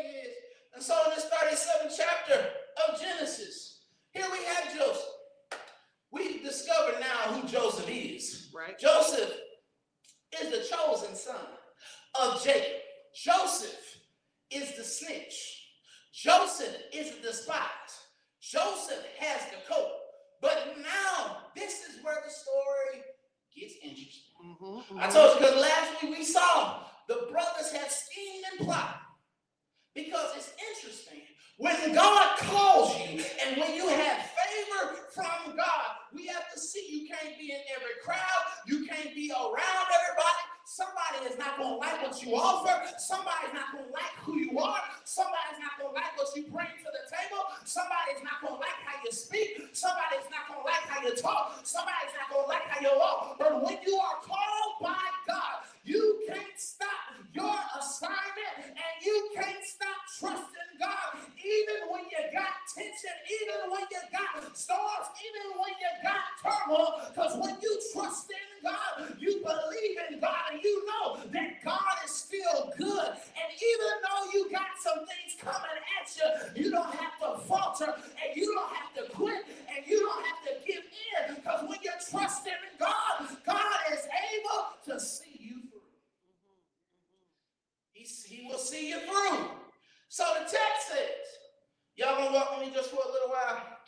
is. 0.00 0.28
And 0.74 0.82
so 0.82 0.96
in 1.06 1.14
this 1.14 1.26
37th 1.26 1.94
chapter 1.96 2.48
of 2.88 3.00
Genesis, 3.00 3.80
here 4.12 4.26
we 4.30 4.44
have 4.44 4.76
Joseph. 4.76 5.04
We 6.10 6.42
discover 6.42 6.98
now 7.00 7.32
who 7.32 7.48
Joseph 7.48 7.88
is. 7.88 8.50
Right. 8.54 8.78
Joseph 8.78 9.32
is 10.40 10.50
the 10.50 10.76
chosen 10.76 11.14
son 11.14 11.36
of 12.20 12.42
Jacob. 12.42 12.80
Joseph 13.14 13.98
is 14.50 14.76
the 14.76 14.84
snitch. 14.84 15.68
Joseph 16.12 16.76
is 16.92 17.12
the 17.22 17.32
spy. 17.32 17.56
Joseph 18.42 19.04
has 19.18 19.40
the 19.50 19.72
coat. 19.72 19.92
But 20.40 20.76
now 20.82 21.38
this 21.54 21.84
is 21.88 22.02
where 22.02 22.18
the 22.24 22.30
story 22.30 23.02
gets 23.54 23.74
interesting. 23.82 24.34
Mm-hmm, 24.44 24.64
mm-hmm. 24.64 24.98
I 24.98 25.06
told 25.08 25.34
you 25.34 25.46
because 25.46 25.60
last 25.60 26.01
week 26.01 26.01
When 31.82 31.94
God 31.94 32.38
calls 32.38 32.94
you 32.94 33.18
and 33.42 33.58
when 33.58 33.74
you 33.74 33.88
have 33.88 34.22
favor 34.38 35.02
from 35.10 35.56
God, 35.56 35.86
we 36.14 36.26
have 36.30 36.46
to 36.54 36.60
see 36.60 36.86
you 36.86 37.08
can't 37.10 37.34
be 37.40 37.50
in 37.50 37.58
every 37.74 37.98
crowd, 38.04 38.42
you 38.68 38.86
can't 38.86 39.12
be 39.16 39.32
around 39.34 39.86
everybody. 39.90 40.42
Somebody 40.62 41.26
is 41.26 41.36
not 41.42 41.58
going 41.58 41.74
to 41.74 41.78
like 41.82 41.98
what 42.06 42.22
you 42.22 42.38
offer. 42.38 42.70
Somebody's 43.02 43.50
not 43.52 43.74
going 43.74 43.90
to 43.90 43.92
like 43.92 44.14
who 44.22 44.38
you 44.38 44.62
are. 44.62 44.78
Somebody's 45.02 45.58
not 45.58 45.74
going 45.74 45.90
to 45.90 45.98
like 45.98 46.14
what 46.14 46.30
you 46.38 46.46
bring 46.54 46.70
to 46.70 46.86
the 46.86 47.04
table. 47.10 47.42
Somebody's 47.66 48.22
not 48.22 48.38
going 48.46 48.54
to 48.54 48.62
like 48.62 48.78
how 48.86 49.02
you 49.02 49.10
speak. 49.10 49.58
Somebody's 49.74 50.30
not 50.30 50.46
going 50.46 50.62
to 50.62 50.66
like 50.70 50.86
how 50.86 51.02
you 51.02 51.18
talk. 51.18 51.66
Somebody's 51.66 52.14
not 52.14 52.30
going 52.30 52.46
to 52.46 52.48
like 52.48 52.62
how 52.70 52.78
you 52.78 52.94
walk. 52.94 53.42
But 53.42 53.58
when 53.58 53.82
you 53.82 53.98
are 53.98 54.22
called 54.22 54.51
that 71.32 71.64
God 71.64 71.94
is 72.04 72.10
still 72.10 72.72
good. 72.76 73.08
And 73.08 73.48
even 73.52 73.92
though 74.02 74.30
you 74.32 74.50
got 74.50 74.68
some 74.82 75.04
things 75.06 75.36
coming 75.40 75.78
at 76.00 76.16
you, 76.16 76.64
you 76.64 76.70
don't 76.70 76.94
have 76.94 77.18
to 77.20 77.40
falter 77.44 77.94
and 77.94 78.36
you 78.36 78.54
don't 78.54 78.72
have 78.72 78.94
to 78.94 79.12
quit 79.12 79.44
and 79.74 79.86
you 79.86 80.00
don't 80.00 80.24
have 80.24 80.42
to 80.46 80.66
give 80.66 80.82
in 80.82 81.34
because 81.36 81.62
when 81.68 81.78
you're 81.82 81.92
trusting 82.10 82.52
in 82.52 82.78
God, 82.78 83.36
God 83.44 83.80
is 83.92 84.06
able 84.34 84.94
to 84.94 85.00
see 85.00 85.36
you 85.38 85.60
through. 85.70 85.80
He 87.94 88.46
will 88.48 88.58
see 88.58 88.88
you 88.88 88.98
through. 89.00 89.46
So 90.08 90.24
the 90.34 90.44
text 90.44 90.88
says, 90.88 91.24
y'all 91.96 92.16
gonna 92.16 92.34
walk 92.34 92.58
with 92.58 92.68
me 92.68 92.74
just 92.74 92.90
for 92.90 92.96
a 92.96 93.12
little 93.12 93.28
while. 93.28 93.78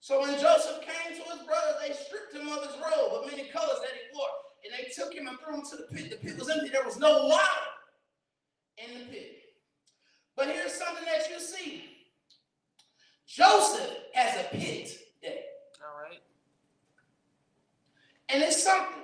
So 0.00 0.20
when 0.20 0.38
Joseph 0.38 0.84
came 0.84 1.16
to 1.16 1.24
his 1.32 1.46
brothers, 1.46 1.76
they 1.80 1.94
stripped 1.94 2.34
him 2.34 2.48
of 2.48 2.60
his 2.64 2.76
robe 2.76 3.12
of 3.12 3.26
many 3.26 3.48
colors 3.48 3.80
that 3.80 3.92
he 3.96 4.04
wore, 4.12 4.28
and 4.64 4.72
they 4.72 4.90
took 4.90 5.14
him 5.14 5.28
and 5.28 5.38
threw 5.40 5.54
him 5.56 5.62
to 5.70 5.76
the 5.76 5.82
pit. 5.94 6.10
The 6.10 6.16
pit 6.16 6.38
was 6.38 6.48
empty, 6.48 6.68
there 6.70 6.84
was 6.84 6.98
no 6.98 7.26
water 7.26 7.44
in 8.78 8.98
the 8.98 9.04
pit. 9.06 9.32
But 10.36 10.48
here's 10.48 10.74
something 10.74 11.04
that 11.04 11.30
you 11.30 11.38
see 11.40 11.84
Joseph 13.26 13.90
has 14.14 14.40
a 14.40 14.48
pit 14.50 14.96
day, 15.22 15.40
All 15.80 16.02
right. 16.02 16.20
and 18.28 18.42
it's 18.42 18.62
something. 18.62 19.02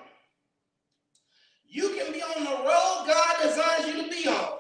You 1.69 1.91
can 1.91 2.13
be 2.13 2.21
on 2.23 2.43
the 2.45 2.51
road 2.51 3.05
God 3.07 3.37
designs 3.43 3.87
you 3.87 4.03
to 4.03 4.11
be 4.11 4.29
on, 4.29 4.59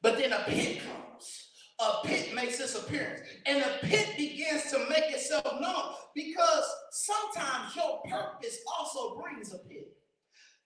but 0.00 0.16
then 0.16 0.32
a 0.32 0.42
pit 0.46 0.80
comes. 0.80 1.48
A 1.80 2.06
pit 2.06 2.34
makes 2.34 2.60
its 2.60 2.74
appearance, 2.76 3.20
and 3.46 3.62
the 3.62 3.86
pit 3.86 4.16
begins 4.16 4.70
to 4.70 4.78
make 4.88 5.12
itself 5.12 5.44
known 5.60 5.94
because 6.14 6.64
sometimes 6.92 7.74
your 7.76 8.00
purpose 8.08 8.58
also 8.78 9.20
brings 9.20 9.52
a 9.52 9.58
pit. 9.58 9.92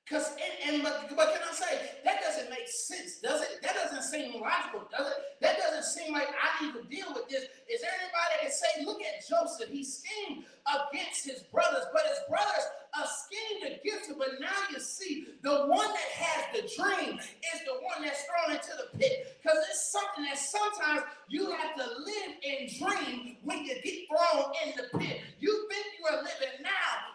Because 0.08 0.32
and, 0.66 0.82
but, 0.82 1.10
but 1.14 1.32
can 1.34 1.42
I 1.44 1.52
say 1.52 1.90
that 2.04 2.22
doesn't 2.22 2.48
make 2.48 2.66
sense, 2.66 3.18
does 3.20 3.42
it? 3.42 3.60
That 3.62 3.74
doesn't 3.74 4.04
seem 4.04 4.40
logical, 4.40 4.88
does 4.90 5.06
it? 5.08 5.18
That 5.42 5.58
doesn't 5.58 5.84
seem 5.84 6.14
like 6.14 6.28
I 6.28 6.64
need 6.64 6.72
to 6.72 6.82
deal 6.88 7.12
with 7.12 7.28
this. 7.28 7.44
Is 7.68 7.82
there 7.82 7.90
anybody 7.92 8.28
that 8.32 8.40
can 8.40 8.50
say, 8.50 8.84
look 8.86 9.02
at 9.02 9.28
Joseph? 9.28 9.68
He 9.68 9.84
schemed 9.84 10.44
against 10.68 11.24
his 11.24 11.42
brothers, 11.52 11.84
but 11.92 12.02
his 12.02 12.20
brothers 12.28 12.66
uh, 12.94 13.06
schemed 13.06 13.78
against 13.80 14.10
him. 14.10 14.16
But 14.18 14.40
now 14.40 14.58
you 14.70 14.80
see, 14.80 15.26
the 15.42 15.66
one 15.66 15.88
that 15.88 16.10
has 16.14 16.44
the 16.52 16.62
dream 16.76 17.18
is 17.18 17.60
the 17.64 17.74
one 17.82 18.02
that's 18.02 18.22
thrown 18.24 18.56
into 18.56 18.70
the 18.76 18.98
pit. 18.98 19.38
Because 19.42 19.58
it's 19.70 19.92
something 19.92 20.24
that 20.24 20.38
sometimes 20.38 21.02
you 21.28 21.50
have 21.50 21.74
to 21.76 21.82
live 21.82 22.32
and 22.48 22.68
dream 22.78 23.36
when 23.42 23.64
you 23.64 23.74
get 23.82 24.08
thrown 24.08 24.52
in 24.66 24.72
the 24.76 24.98
pit. 24.98 25.20
You 25.40 25.68
think 25.70 25.86
you 25.98 26.06
are 26.16 26.22
living 26.22 26.62
now, 26.62 26.70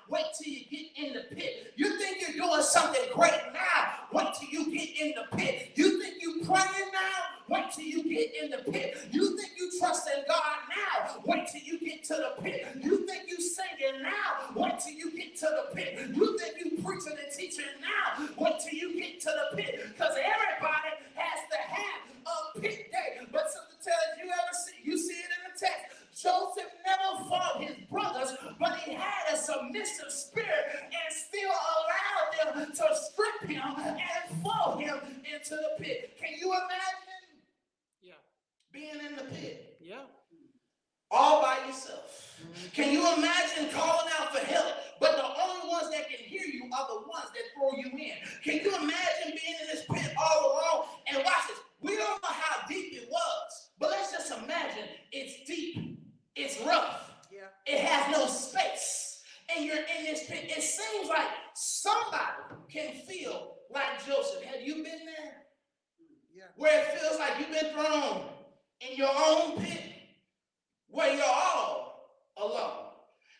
wait 0.09 0.25
till 0.39 0.53
you 0.53 0.65
get 0.69 0.87
in 0.95 1.13
the 1.13 1.35
pit. 1.35 1.73
You 1.75 1.97
think 1.97 2.17
you're 2.21 2.45
doing 2.47 2.61
something 2.63 3.01
great 3.13 3.41
now, 3.53 4.07
wait 4.11 4.27
till 4.39 4.49
you 4.49 4.75
get 4.75 4.89
in 4.99 5.13
the 5.15 5.37
pit. 5.37 5.71
You 5.75 6.01
think 6.01 6.15
you're 6.21 6.45
praying 6.45 6.91
now, 6.93 7.43
wait 7.49 7.65
till 7.75 7.85
you 7.85 8.03
get 8.03 8.33
in 8.43 8.51
the 8.51 8.71
pit. 8.71 8.97
You 9.11 9.37
think 9.37 9.51
you 9.57 9.71
trust 9.79 10.09
in 10.15 10.23
God 10.27 10.55
now, 10.69 11.21
wait 11.25 11.47
till 11.51 11.61
you 11.61 11.79
get 11.79 12.03
to 12.05 12.13
the 12.15 12.41
pit. 12.41 12.67
You 12.81 13.05
think 13.05 13.23
you 13.27 13.41
singing 13.43 14.01
now, 14.01 14.53
wait 14.55 14.79
till 14.79 14.93
you 14.93 15.11
get 15.15 15.35
to 15.37 15.47
the 15.47 15.75
pit. 15.75 15.99
You 16.15 16.37
think 16.37 16.53
you 16.63 16.83
preaching 16.83 17.17
and 17.17 17.31
teaching 17.37 17.65
now, 17.81 18.27
wait 18.37 18.55
till 18.59 18.73
you 18.77 18.99
get 18.99 19.19
to 19.21 19.31
the 19.51 19.57
pit. 19.57 19.79
Because 19.89 20.15
everybody 20.17 20.89
has 21.15 21.39
to 21.51 21.57
have 21.57 22.01
a 22.25 22.59
pit 22.59 22.91
day. 22.91 23.25
But 23.31 23.51
something 23.51 23.77
tells 23.83 24.17
you 24.23 24.29
ever 24.31 24.53
see, 24.65 24.77
you 24.89 24.97
see 24.97 25.13
it 25.13 25.29
in 25.37 25.51
the 25.51 25.59
text. 25.59 25.85
Joseph 26.15 26.71
never 26.85 27.23
fought 27.27 27.61
his 27.63 27.75
brothers, 27.89 28.35
but 28.59 28.77
he 28.77 28.93
had 28.93 29.33
a 29.33 29.37
submissive 29.37 30.11
spirit 30.11 30.65
and 30.85 31.09
still 31.09 31.49
allowed 31.49 32.53
them 32.55 32.71
to 32.71 32.95
strip 32.95 33.49
him 33.49 33.63
and 33.77 34.41
throw 34.43 34.77
him 34.77 34.99
into 35.25 35.55
the 35.55 35.83
pit. 35.83 36.15
Can 36.21 36.37
you 36.39 36.53
imagine 36.53 37.41
Yeah. 38.01 38.13
being 38.71 38.99
in 39.03 39.15
the 39.15 39.23
pit 39.23 39.77
Yeah. 39.81 40.03
All 41.13 41.41
by 41.41 41.57
yourself? 41.67 41.99
Can 42.73 42.91
you 42.91 43.01
imagine 43.15 43.69
calling 43.73 44.11
out 44.19 44.35
for 44.35 44.45
help, 44.45 44.73
but 44.99 45.11
the 45.15 45.23
only 45.23 45.69
ones 45.69 45.89
that 45.91 46.09
can 46.09 46.19
hear 46.19 46.43
you 46.45 46.65
are 46.77 46.87
the 46.87 47.07
ones 47.07 47.29
that 47.33 47.43
throw 47.55 47.71
you 47.77 47.87
in? 47.97 48.15
Can 48.43 48.55
you 48.63 48.75
imagine 48.75 49.27
being 49.27 49.55
in 49.61 49.67
this 49.71 49.85
pit 49.91 50.13
all 50.19 50.51
alone? 50.51 50.85
And 51.07 51.17
watch 51.23 51.47
this. 51.47 51.57
We 51.81 51.95
don't 51.95 52.21
know 52.21 52.29
how 52.29 52.67
deep 52.67 52.93
it 52.93 53.07
was, 53.09 53.69
but 53.79 53.91
let's 53.91 54.11
just 54.11 54.31
imagine 54.31 54.85
it's 55.11 55.47
deep, 55.47 55.99
it's 56.35 56.59
rough, 56.65 57.11
Yeah. 57.31 57.47
it 57.65 57.79
has 57.81 58.11
no 58.17 58.27
space, 58.27 59.21
and 59.55 59.65
you're 59.65 59.77
in 59.77 60.05
this 60.05 60.25
pit. 60.27 60.45
It 60.49 60.63
seems 60.63 61.09
like 61.09 61.27
somebody 61.53 62.63
can 62.71 62.93
feel 63.05 63.55
like 63.69 64.05
Joseph. 64.05 64.43
Have 64.43 64.61
you 64.61 64.75
been 64.75 65.05
there? 65.05 65.39
Yeah. 66.35 66.45
where 66.55 66.81
it 66.81 66.99
feels 66.99 67.19
like 67.19 67.33
you've 67.39 67.51
been 67.51 67.71
thrown 67.73 68.23
in 68.81 68.97
your 68.97 69.11
own 69.15 69.61
pit, 69.63 69.92
where 70.93 71.13
you're 71.13 71.25
all 71.25 72.09
alone. 72.37 72.79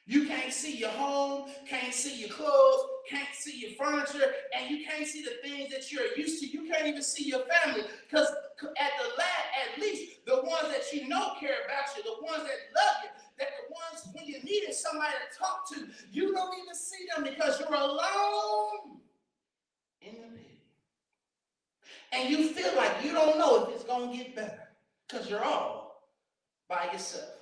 You 0.06 0.28
can't 0.28 0.52
see 0.52 0.76
your 0.76 0.90
home, 0.90 1.50
can't 1.66 1.94
see 1.94 2.20
your 2.20 2.30
clothes, 2.30 2.82
can't 3.10 3.34
see 3.34 3.58
your 3.60 3.72
furniture, 3.78 4.34
and 4.58 4.70
you 4.70 4.86
can't 4.86 5.08
see 5.08 5.24
the 5.24 5.48
things 5.48 5.72
that 5.72 5.90
you're 5.92 6.14
used 6.18 6.42
to. 6.42 6.50
You 6.50 6.70
can't 6.70 6.88
even 6.88 7.02
see 7.02 7.24
your 7.24 7.40
family 7.46 7.84
because 8.10 8.28
at 8.28 8.92
the 9.00 9.18
last, 9.18 9.48
at 9.64 9.82
least 9.82 10.26
the 10.26 10.36
ones 10.36 10.68
that 10.70 10.92
you 10.92 11.08
know 11.08 11.32
care 11.40 11.56
about 11.66 11.86
you, 11.96 12.04
the 12.04 12.22
ones 12.26 12.44
that 12.44 12.60
love 12.76 12.96
you, 13.04 13.10
that 13.40 13.48
the 13.48 13.74
ones 13.74 14.08
when 14.14 14.26
you 14.26 14.44
needed 14.44 14.74
somebody 14.74 15.14
to 15.14 15.40
talk 15.40 15.70
to, 15.70 15.88
you 16.12 16.34
don't 16.34 16.54
even 16.62 16.76
see 16.76 17.06
them 17.16 17.24
because 17.24 17.62
you're 17.62 17.74
alone 17.74 19.00
in 20.02 20.16
the 20.16 20.44
and 22.14 22.30
you 22.30 22.50
feel 22.50 22.76
like 22.76 22.92
you 23.04 23.12
don't 23.12 23.38
know 23.40 23.64
if 23.64 23.74
it's 23.74 23.84
going 23.84 24.12
to 24.12 24.18
get 24.18 24.36
better 24.36 24.68
because 25.08 25.30
you're 25.30 25.44
all 25.44 26.04
by 26.70 26.88
yourself. 26.92 27.33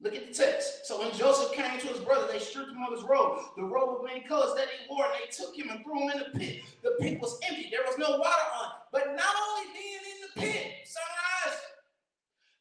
Look 0.00 0.14
at 0.14 0.28
the 0.28 0.34
text. 0.34 0.86
So 0.86 1.00
when 1.00 1.12
Joseph 1.12 1.52
came 1.52 1.78
to 1.80 1.86
his 1.88 1.98
brother, 2.00 2.28
they 2.30 2.38
stripped 2.38 2.70
him 2.70 2.82
of 2.84 2.94
his 2.94 3.02
robe, 3.02 3.40
the 3.56 3.64
robe 3.64 3.98
of 3.98 4.04
many 4.04 4.20
colors 4.20 4.54
that 4.56 4.68
he 4.68 4.86
wore, 4.88 5.04
and 5.04 5.14
they 5.14 5.30
took 5.30 5.56
him 5.56 5.70
and 5.70 5.82
threw 5.82 6.02
him 6.02 6.10
in 6.10 6.18
the 6.18 6.38
pit. 6.38 6.62
The 6.82 6.96
pit 7.00 7.20
was 7.20 7.38
empty, 7.48 7.68
there 7.70 7.82
was 7.84 7.98
no 7.98 8.10
water 8.10 8.46
on. 8.62 8.70
But 8.92 9.06
not 9.16 9.34
only 9.50 9.72
being 9.72 9.98
in 10.12 10.18
the 10.22 10.40
pit, 10.40 10.66
sunrise, 10.84 11.60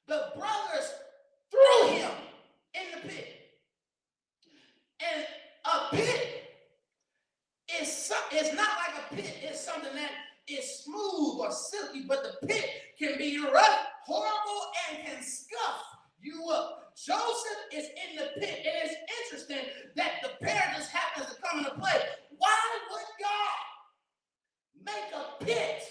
the 0.07 0.39
brothers 0.39 0.91
threw 1.51 1.89
him 1.89 2.11
in 2.73 3.01
the 3.01 3.07
pit. 3.07 3.33
And 4.99 5.25
a 5.65 5.95
pit 5.95 6.43
is, 7.79 7.91
so, 7.91 8.15
it's 8.31 8.55
not 8.55 8.69
like 8.79 8.95
a 9.11 9.15
pit, 9.15 9.35
it's 9.43 9.63
something 9.63 9.93
that 9.93 10.11
is 10.47 10.83
smooth 10.83 11.39
or 11.39 11.51
silky, 11.51 12.05
but 12.07 12.23
the 12.23 12.47
pit 12.47 12.65
can 12.97 13.15
be 13.19 13.39
rough, 13.39 13.79
horrible, 14.05 14.71
and 14.89 15.05
can 15.05 15.21
scuff 15.21 15.83
you 16.19 16.49
up. 16.49 16.86
Joseph 17.05 17.61
is 17.73 17.85
in 17.85 18.17
the 18.17 18.27
pit, 18.39 18.65
and 18.65 18.89
it's 18.89 18.95
interesting 19.21 19.69
that 19.95 20.13
the 20.23 20.29
just 20.77 20.91
happens 20.91 21.27
to 21.27 21.41
come 21.41 21.59
into 21.59 21.71
play. 21.71 21.93
Why 22.37 22.59
would 22.91 23.05
God 23.21 24.93
make 24.93 25.13
a 25.13 25.45
pit 25.45 25.83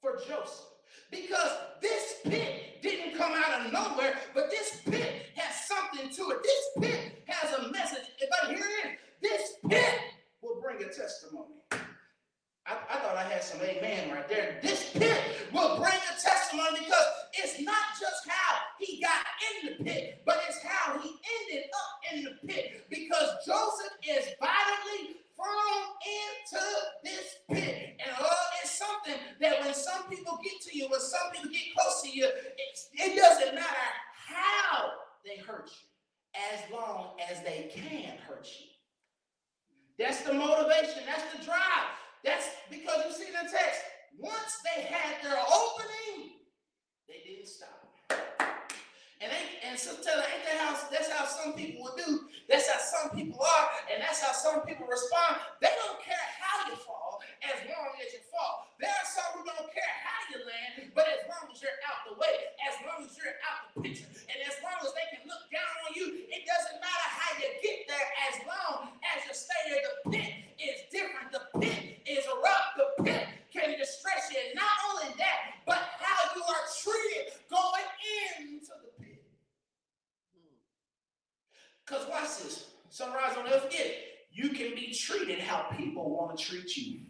for 0.00 0.18
Joseph? 0.18 0.66
Because 1.10 1.50
this 1.80 2.16
pit 2.24 2.80
didn't 2.82 3.18
come 3.18 3.32
out 3.32 3.66
of 3.66 3.72
nowhere, 3.72 4.16
but 4.34 4.50
this 4.50 4.80
pit 4.84 5.26
has 5.36 5.66
something 5.66 6.10
to 6.14 6.30
it. 6.30 6.42
This 6.42 6.64
pit 6.90 7.24
has 7.26 7.58
a 7.58 7.72
message. 7.72 8.04
But 8.30 8.50
here 8.50 8.64
it 8.84 8.88
is. 8.88 8.98
This 9.20 9.52
pit 9.68 10.00
will 10.42 10.60
bring 10.60 10.76
a 10.82 10.92
testimony. 10.92 11.54
I, 12.66 12.74
I 12.90 12.96
thought 12.98 13.16
I 13.16 13.24
had 13.24 13.42
some 13.42 13.60
amen 13.60 14.10
right 14.12 14.28
there. 14.28 14.58
This 14.62 14.90
pit 14.92 15.18
will 15.52 15.76
bring 15.76 15.94
a 15.94 16.22
testimony 16.22 16.78
because 16.80 17.06
it's 17.34 17.60
not 17.60 17.84
just 18.00 18.28
how 18.28 18.51
got 19.02 19.26
in 19.50 19.66
the 19.66 19.84
pit, 19.84 20.22
but 20.24 20.40
it's 20.48 20.62
how 20.62 20.98
he 20.98 21.10
ended 21.10 21.64
up 21.74 22.14
in 22.14 22.24
the 22.24 22.46
pit 22.46 22.86
because 22.88 23.34
Joseph 23.44 23.98
is 24.08 24.28
violently 24.40 25.18
thrown 25.34 25.82
into 26.06 26.64
this 27.02 27.34
pit. 27.50 27.96
And 27.98 28.14
oh, 28.20 28.46
it's 28.62 28.78
something 28.78 29.20
that 29.40 29.60
when 29.60 29.74
some 29.74 30.08
people 30.08 30.38
get 30.42 30.60
to 30.62 30.78
you, 30.78 30.88
when 30.88 31.00
some 31.00 31.32
people 31.32 31.50
get 31.50 31.74
close 31.76 32.02
to 32.02 32.10
you, 32.10 32.26
it, 32.26 32.78
it 32.94 33.16
doesn't 33.16 33.54
matter 33.54 33.88
how 34.14 34.90
they 35.24 35.42
hurt 35.42 35.70
you, 35.70 35.88
as 36.54 36.72
long 36.72 37.16
as 37.30 37.42
they 37.42 37.70
can 37.74 38.16
hurt 38.26 38.48
you. 38.60 38.66
That's 39.98 40.22
the 40.22 40.32
motivation, 40.32 41.02
that's 41.06 41.24
the 41.36 41.44
drive. 41.44 41.90
That's 42.24 42.46
because 42.70 43.04
you 43.06 43.12
see 43.12 43.26
in 43.26 43.32
the 43.32 43.50
text, 43.50 43.80
once 44.18 44.58
they 44.64 44.82
had 44.82 45.22
their 45.22 45.38
opening, 45.38 46.38
they 47.08 47.22
didn't 47.28 47.48
stop. 47.48 47.81
And 49.22 49.30
ain't, 49.30 49.50
and 49.62 49.78
so 49.78 49.94
tell 50.02 50.18
her, 50.18 50.26
ain't 50.26 50.42
that 50.50 50.58
how 50.58 50.74
that's 50.90 51.06
how 51.06 51.22
some 51.24 51.54
people 51.54 51.86
will 51.86 51.94
do. 51.94 52.26
That's 52.50 52.66
how 52.66 52.82
some 52.82 53.14
people 53.14 53.38
are, 53.38 53.66
and 53.86 54.02
that's 54.02 54.18
how 54.18 54.34
some 54.34 54.66
people 54.66 54.84
respond. 54.90 55.38
They 55.62 55.70
don't 55.86 56.02
care 56.02 56.26
how 56.42 56.66
you 56.66 56.74
fall, 56.82 57.22
as 57.46 57.62
long 57.70 57.94
as 58.02 58.10
you 58.10 58.18
fall. 58.34 58.66
There 58.82 58.90
are 58.90 59.06
some 59.06 59.38
who 59.38 59.46
don't 59.46 59.70
care 59.70 59.94
how 60.02 60.20
you 60.34 60.42
land, 60.42 60.90
but 60.90 61.06
as 61.06 61.22
long 61.30 61.46
as 61.54 61.62
you're 61.62 61.78
out 61.86 62.02
the 62.10 62.18
way, 62.18 62.34
as 62.66 62.74
long 62.82 63.06
as 63.06 63.14
you're 63.14 63.38
out 63.46 63.70
the 63.70 63.86
picture, 63.86 64.10
and 64.10 64.38
as 64.42 64.58
long 64.58 64.74
as 64.82 64.90
they 64.98 65.06
can 65.14 65.22
look 65.30 65.46
down 65.54 65.72
on 65.86 65.94
you, 65.94 66.26
it 66.26 66.42
doesn't 66.42 66.82
matter 66.82 67.08
how 67.14 67.30
you 67.38 67.46
get 67.62 67.86
there, 67.86 68.08
as 68.26 68.36
long 68.42 68.98
as 69.06 69.22
you 69.22 69.32
stay 69.38 69.62
there. 69.70 69.86
The 69.86 70.18
pit 70.18 70.34
is 70.58 70.78
different. 70.90 71.30
The 71.30 71.46
pit 71.62 72.02
is 72.10 72.26
rough. 72.42 72.68
The 72.74 72.86
pit 73.06 73.26
can 73.54 73.78
distress 73.78 74.34
you. 74.34 74.38
And 74.50 74.58
not 74.58 74.76
only 74.90 75.14
that, 75.18 75.62
but 75.66 75.78
how 76.02 76.34
you 76.34 76.42
are 76.42 76.64
treated 76.82 77.38
going 77.50 77.88
into 78.42 78.74
the 78.82 78.90
pit. 78.98 79.22
Because 81.86 82.08
watch 82.08 82.42
this. 82.42 82.68
Sunrise 82.90 83.36
on 83.36 83.46
earth, 83.48 83.64
forget 83.64 83.86
it. 83.86 83.96
You 84.32 84.50
can 84.50 84.74
be 84.74 84.92
treated 84.94 85.38
how 85.40 85.66
people 85.76 86.10
want 86.10 86.36
to 86.36 86.42
treat 86.44 86.76
you. 86.76 87.00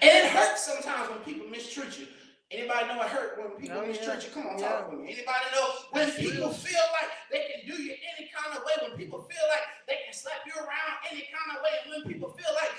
And 0.00 0.10
it 0.10 0.30
hurts 0.30 0.62
sometimes 0.64 1.10
when 1.10 1.18
people 1.20 1.46
mistreat 1.48 1.98
you. 1.98 2.06
Anybody 2.50 2.86
know 2.86 3.02
it 3.02 3.08
hurt 3.08 3.38
when 3.42 3.58
people 3.58 3.78
Oh, 3.78 3.82
yeah. 3.82 3.88
mistreat 3.88 4.22
you? 4.22 4.30
Come 4.30 4.46
on, 4.46 4.58
Yeah. 4.58 4.68
talk 4.68 4.90
with 4.90 5.00
me. 5.00 5.12
Anybody 5.18 5.46
know 5.52 5.66
when 5.90 6.06
That's 6.06 6.18
people 6.20 6.46
real. 6.46 6.52
feel 6.52 6.86
like 6.94 7.10
they 7.32 7.42
can 7.50 7.66
do 7.66 7.82
you 7.82 7.96
any 8.16 8.30
kind 8.30 8.56
of 8.56 8.62
way, 8.62 8.72
when 8.86 8.96
people 8.96 9.22
feel 9.26 9.42
like 9.50 9.66
they 9.88 9.98
can 10.04 10.12
slap 10.14 10.46
you 10.46 10.54
around 10.54 10.94
any 11.10 11.26
kind 11.34 11.56
of 11.58 11.62
way, 11.64 11.74
when 11.90 12.02
people 12.06 12.30
feel 12.38 12.54
like 12.54 12.70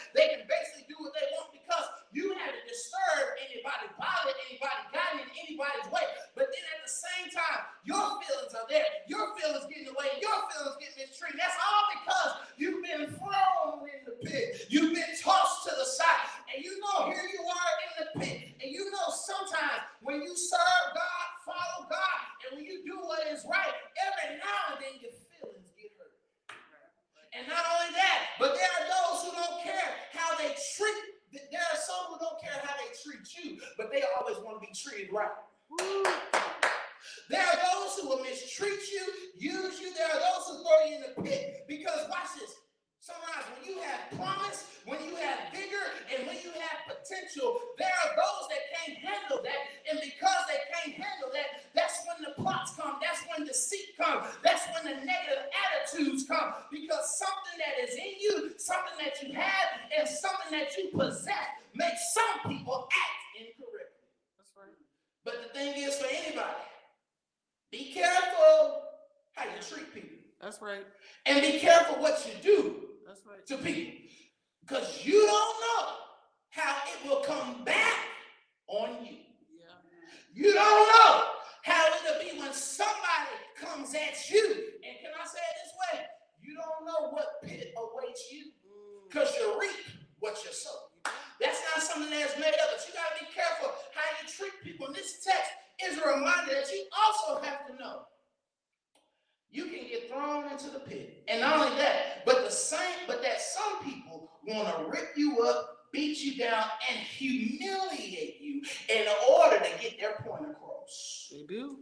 thrown 100.37 100.51
into 100.51 100.69
the 100.69 100.79
pit. 100.79 101.23
And 101.27 101.41
not 101.41 101.59
only 101.59 101.77
that, 101.77 102.25
but 102.25 102.43
the 102.43 102.51
same, 102.51 103.05
but 103.07 103.21
that 103.21 103.41
some 103.41 103.83
people 103.83 104.31
want 104.45 104.75
to 104.77 104.85
rip 104.89 105.13
you 105.15 105.41
up, 105.43 105.87
beat 105.91 106.19
you 106.19 106.37
down, 106.37 106.65
and 106.89 106.99
humiliate 106.99 108.41
you 108.41 108.61
in 108.89 109.05
order 109.31 109.57
to 109.57 109.69
get 109.81 109.99
their 109.99 110.15
point 110.25 110.49
across. 110.49 111.29
They 111.31 111.43
do. 111.43 111.77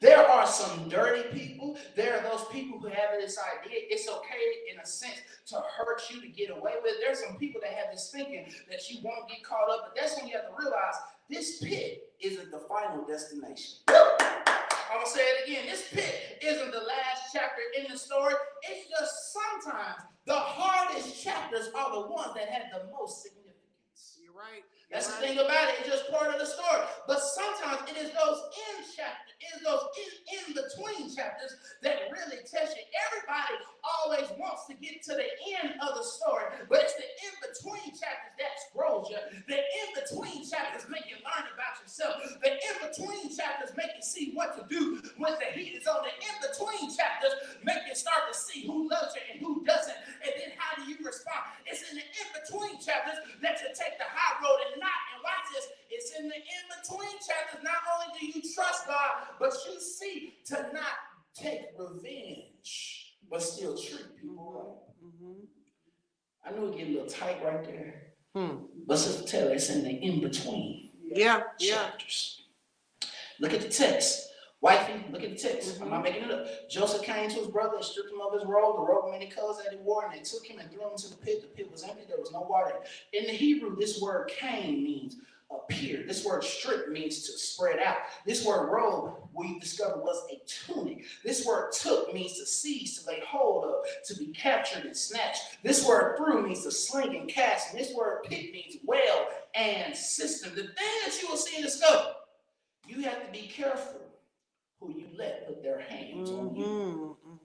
There 0.00 0.18
are 0.18 0.46
some 0.46 0.88
dirty 0.88 1.30
people. 1.30 1.78
There 1.96 2.18
are 2.18 2.22
those 2.22 2.46
people 2.52 2.78
who 2.78 2.88
have 2.88 3.18
this 3.18 3.38
idea. 3.38 3.78
It's 3.88 4.08
okay, 4.08 4.72
in 4.72 4.78
a 4.80 4.86
sense, 4.86 5.22
to 5.46 5.62
hurt 5.76 6.02
you 6.10 6.20
to 6.20 6.28
get 6.28 6.50
away 6.50 6.74
with. 6.82 6.94
There's 7.00 7.24
some 7.24 7.36
people 7.36 7.60
that 7.62 7.72
have 7.72 7.86
this 7.92 8.10
thinking 8.10 8.52
that 8.70 8.90
you 8.90 8.98
won't 9.02 9.28
get 9.28 9.42
caught 9.42 9.70
up. 9.70 9.80
But 9.86 10.00
that's 10.00 10.16
when 10.16 10.28
you 10.28 10.36
have 10.36 10.46
to 10.48 10.54
realize 10.58 10.94
this 11.30 11.58
pit 11.62 12.12
isn't 12.20 12.50
the 12.50 12.58
final 12.58 13.06
destination. 13.06 13.78
I'm 14.92 15.00
gonna 15.00 15.08
say 15.08 15.22
it 15.24 15.48
again. 15.48 15.64
This 15.66 15.88
pit 15.90 16.38
isn't 16.42 16.70
the 16.70 16.84
last 16.84 17.32
chapter 17.32 17.62
in 17.80 17.90
the 17.90 17.96
story. 17.96 18.34
It's 18.68 18.90
just 18.90 19.32
sometimes 19.32 20.04
the 20.26 20.36
hardest 20.36 21.24
chapters 21.24 21.70
are 21.74 22.02
the 22.02 22.08
ones 22.12 22.34
that 22.36 22.50
have 22.50 22.68
the 22.76 22.92
most 22.92 23.22
significance. 23.22 24.20
You're 24.20 24.36
right. 24.36 24.60
That's 24.92 25.08
the 25.08 25.24
thing 25.24 25.38
about 25.40 25.72
it. 25.72 25.80
It's 25.80 25.88
just 25.88 26.12
part 26.12 26.28
of 26.28 26.38
the 26.38 26.44
story. 26.44 26.84
But 27.08 27.18
sometimes 27.24 27.88
it 27.88 27.96
is 27.96 28.12
those 28.12 28.40
in 28.52 28.84
chapters, 28.92 29.32
it 29.40 29.48
is 29.56 29.64
those 29.64 29.88
in, 29.96 30.10
in 30.36 30.44
between 30.52 31.08
chapters 31.08 31.56
that 31.80 32.12
really 32.12 32.44
test 32.44 32.76
you. 32.76 32.84
Everybody 33.08 33.56
always 33.80 34.28
wants 34.36 34.68
to 34.68 34.76
get 34.76 35.00
to 35.08 35.16
the 35.16 35.28
end 35.64 35.80
of 35.80 35.96
the 35.96 36.04
story, 36.04 36.44
but 36.68 36.84
it's 36.84 36.94
the 37.00 37.08
in 37.08 37.34
between 37.40 37.96
chapters 37.96 38.36
that 38.36 38.54
grows 38.76 39.08
you. 39.08 39.16
The 39.48 39.56
in 39.56 39.88
between 39.96 40.44
chapters 40.44 40.84
make 40.92 41.08
you 41.08 41.16
learn 41.24 41.48
about 41.48 41.80
yourself. 41.80 42.20
The 42.44 42.52
in 42.52 42.76
between 42.84 43.32
chapters 43.32 43.72
make 43.72 43.96
you 43.96 44.04
see 44.04 44.36
what 44.36 44.60
to 44.60 44.62
do 44.68 45.00
when 45.16 45.32
the 45.40 45.56
heat 45.56 45.72
is 45.72 45.88
on. 45.88 46.04
The 46.04 46.12
in 46.12 46.36
between 46.44 46.92
chapters 46.92 47.32
make 47.64 47.80
you 47.88 47.96
start 47.96 48.28
to 48.28 48.36
see 48.36 48.68
who 48.68 48.92
loves 48.92 49.16
you 49.16 49.24
and 49.32 49.40
who 49.40 49.64
doesn't, 49.64 49.96
and 50.20 50.32
then 50.36 50.52
how 50.60 50.76
do 50.76 50.84
you 50.84 51.00
respond. 51.00 51.48
It's 51.64 51.80
in 51.88 51.96
the 51.96 52.04
in 52.04 52.28
between 52.36 52.76
chapters 52.76 53.16
that 53.40 53.56
you 53.64 53.72
take 53.72 53.96
the 53.96 54.06
high 54.06 54.36
road 54.44 54.60
and 54.68 54.81
not. 54.82 54.98
And 55.14 55.22
watch 55.22 55.46
this. 55.54 55.66
It's 55.90 56.10
in 56.18 56.28
the 56.28 56.34
in 56.34 56.64
between 56.74 57.14
chapters. 57.22 57.62
Not 57.62 57.80
only 57.94 58.10
do 58.18 58.26
you 58.26 58.42
trust 58.54 58.86
God, 58.86 59.38
but 59.38 59.52
you 59.66 59.80
see 59.80 60.34
to 60.46 60.66
not 60.74 60.98
take 61.34 61.72
revenge, 61.78 63.14
but 63.30 63.42
still 63.42 63.76
treat 63.76 64.16
people 64.20 64.52
right. 64.52 65.08
Mm-hmm. 65.08 65.44
I 66.44 66.50
know 66.58 66.72
it 66.72 66.76
get 66.76 66.88
a 66.88 66.90
little 66.90 67.06
tight 67.08 67.44
right 67.44 67.64
there. 67.64 67.94
Hmm. 68.34 68.64
But 68.86 68.96
Sister 68.98 69.26
Taylor, 69.28 69.52
it's 69.54 69.70
in 69.70 69.84
the 69.84 69.90
in 69.90 70.20
between 70.20 70.90
Yeah. 71.04 71.42
Yeah. 71.58 71.74
chapters. 71.76 72.42
Look 73.38 73.52
at 73.52 73.60
the 73.60 73.68
text. 73.68 74.28
Wifey, 74.62 74.94
look 75.12 75.24
at 75.24 75.30
the 75.30 75.36
text. 75.36 75.80
I'm 75.80 75.88
Mhm. 75.88 75.90
not 75.90 76.04
making 76.04 76.24
it 76.24 76.32
up. 76.32 76.70
Joseph 76.70 77.02
came 77.04 77.28
to 77.30 77.36
his 77.36 77.48
brother 77.48 77.76
and 77.76 77.84
stripped 77.86 78.10
him 78.12 78.20
of 78.22 78.34
his 78.34 78.44
robe, 78.46 78.76
the 78.76 78.82
robe 78.82 79.06
of 79.06 79.12
many 79.12 79.28
colors 79.28 79.58
that 79.58 79.72
he 79.72 79.78
wore, 79.78 80.04
and 80.06 80.14
they 80.14 80.20
took 80.24 80.46
him 80.46 80.60
and 80.60 80.70
threw 80.72 80.82
him 80.82 80.92
into 80.92 81.10
the 81.10 81.16
pit. 81.16 81.42
The 81.42 81.48
pit 81.48 81.72
was 81.72 81.84
empty, 81.84 82.04
there 82.08 82.18
was 82.18 82.32
no 82.32 82.42
water. 82.42 82.82
In 83.12 83.26
the 83.26 83.32
Hebrew, 83.32 83.76
this 83.76 84.00
word 84.00 84.28
came 84.30 84.84
means 84.84 85.16
appear. 85.50 86.04
This 86.06 86.24
word 86.24 86.44
strip 86.44 86.90
means 86.90 87.26
to 87.26 87.38
spread 87.38 87.80
out. 87.80 87.98
This 88.26 88.44
word 88.44 88.68
robe, 88.70 89.28
we 89.34 89.58
discovered, 89.60 90.02
was 90.02 90.26
a 90.32 90.40
tunic. 90.46 91.06
This 91.24 91.46
word 91.46 91.72
took 91.72 92.12
means 92.14 92.38
to 92.38 92.46
seize, 92.46 93.00
to 93.02 93.08
lay 93.08 93.20
hold 93.20 93.64
of, 93.66 93.86
to 94.06 94.16
be 94.16 94.28
captured 94.32 94.86
and 94.86 94.96
snatched. 94.96 95.62
This 95.64 95.86
word 95.86 96.16
threw 96.18 96.42
means 96.42 96.64
to 96.64 96.72
sling 96.72 97.16
and 97.16 97.28
cast. 97.30 97.72
And 97.72 97.80
this 97.80 97.94
word 97.94 98.24
pit 98.24 98.52
means 98.52 98.76
well 98.84 99.28
and 99.54 99.96
cistern. 99.96 100.54
The 100.56 100.64
thing 100.64 100.74
that 101.06 101.22
you 101.22 101.28
will 101.28 101.38
see 101.38 101.56
and 101.56 101.64
discover, 101.64 102.14
you 102.86 103.02
have 103.02 103.24
to 103.26 103.32
be 103.32 103.48
careful 103.48 104.01
who 104.82 104.92
you 104.92 105.06
let 105.16 105.46
put 105.46 105.62
their 105.62 105.80
hands 105.80 106.30
mm-hmm. 106.30 106.40
on 106.40 106.56
you. 106.56 106.64
Mm-hmm, 106.64 107.30
mm-hmm. 107.30 107.42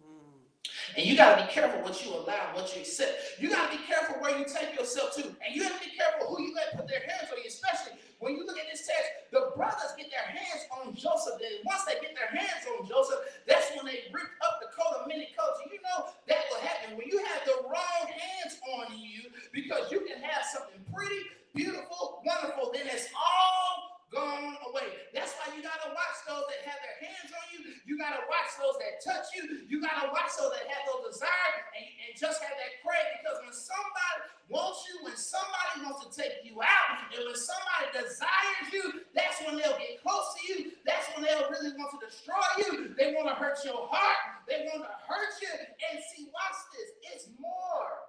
And 0.98 1.06
you 1.06 1.16
got 1.16 1.38
to 1.38 1.46
be 1.46 1.52
careful 1.52 1.82
what 1.82 1.94
you 2.04 2.10
allow, 2.10 2.58
what 2.58 2.74
you 2.74 2.82
accept. 2.82 3.38
You 3.40 3.50
got 3.50 3.70
to 3.70 3.78
be 3.78 3.84
careful 3.86 4.18
where 4.18 4.38
you 4.38 4.46
take 4.46 4.74
yourself 4.74 5.14
to. 5.16 5.24
And 5.24 5.54
you 5.54 5.62
have 5.64 5.78
to 5.78 5.84
be 5.86 5.94
careful 5.96 6.34
who 6.34 6.42
you 6.42 6.56
let 6.56 6.76
put 6.76 6.88
their 6.88 7.06
hands 7.06 7.30
on 7.30 7.38
you, 7.38 7.48
especially 7.48 8.02
when 8.18 8.34
you 8.34 8.46
look 8.46 8.58
at 8.58 8.66
this 8.72 8.88
text. 8.88 9.30
The 9.30 9.54
brothers 9.56 9.94
get 9.98 10.10
their 10.10 10.26
hands 10.26 10.66
on 10.74 10.96
Joseph. 10.96 11.38
and 11.38 11.62
once 11.66 11.86
they 11.86 12.02
get 12.02 12.18
their 12.18 12.34
hands 12.34 12.66
on 12.66 12.88
Joseph, 12.88 13.20
that's 13.46 13.70
when 13.78 13.86
they 13.86 14.10
rip 14.10 14.32
up 14.42 14.58
the 14.58 14.74
coat 14.74 15.04
of 15.04 15.08
many 15.08 15.30
coats. 15.38 15.62
You 15.70 15.78
know 15.86 16.10
that 16.28 16.42
will 16.50 16.64
happen 16.66 16.98
when 16.98 17.08
you 17.08 17.22
have 17.22 17.46
the 17.46 17.62
wrong 17.70 18.04
hands 18.10 18.58
on 18.82 18.98
you 18.98 19.30
because 19.54 19.92
you 19.92 20.02
can 20.02 20.18
have 20.24 20.42
something 20.50 20.82
pretty, 20.90 21.30
beautiful, 21.54 22.24
wonderful. 22.26 22.72
Then 22.74 22.88
it's 22.90 23.14
all 23.14 23.97
gone 24.08 24.56
away. 24.72 24.88
That's 25.12 25.36
why 25.36 25.52
you 25.52 25.60
got 25.60 25.84
to 25.84 25.92
watch 25.92 26.18
those 26.24 26.48
that 26.48 26.64
have 26.64 26.80
their 26.80 26.98
hands 27.04 27.32
on 27.36 27.46
you. 27.52 27.76
You 27.84 28.00
got 28.00 28.16
to 28.16 28.24
watch 28.32 28.56
those 28.56 28.80
that 28.80 29.04
touch 29.04 29.28
you. 29.36 29.68
You 29.68 29.84
got 29.84 30.08
to 30.08 30.08
watch 30.16 30.32
those 30.40 30.56
that 30.56 30.68
have 30.72 30.84
those 30.88 31.12
desires 31.12 31.64
and, 31.76 31.88
and 32.08 32.12
just 32.16 32.40
have 32.40 32.56
that 32.56 32.80
crave 32.80 33.20
because 33.20 33.44
when 33.44 33.52
somebody 33.52 34.20
wants 34.48 34.88
you, 34.88 35.04
when 35.04 35.18
somebody 35.20 35.84
wants 35.84 36.08
to 36.08 36.10
take 36.16 36.40
you 36.48 36.56
out, 36.64 37.12
and 37.12 37.20
when 37.20 37.36
somebody 37.36 37.88
desires 37.92 38.68
you, 38.72 39.04
that's 39.12 39.44
when 39.44 39.60
they'll 39.60 39.76
get 39.76 40.00
close 40.00 40.36
to 40.40 40.42
you. 40.48 40.72
That's 40.88 41.08
when 41.12 41.28
they'll 41.28 41.52
really 41.52 41.76
want 41.76 41.92
to 41.96 42.00
destroy 42.00 42.48
you. 42.64 42.96
They 42.96 43.12
want 43.12 43.28
to 43.28 43.36
hurt 43.36 43.60
your 43.68 43.92
heart. 43.92 44.48
They 44.48 44.72
want 44.72 44.88
to 44.88 44.94
hurt 45.04 45.36
you. 45.44 45.52
And 45.52 46.00
see, 46.00 46.32
watch 46.32 46.60
this. 46.72 46.96
It's 47.12 47.28
more 47.36 48.08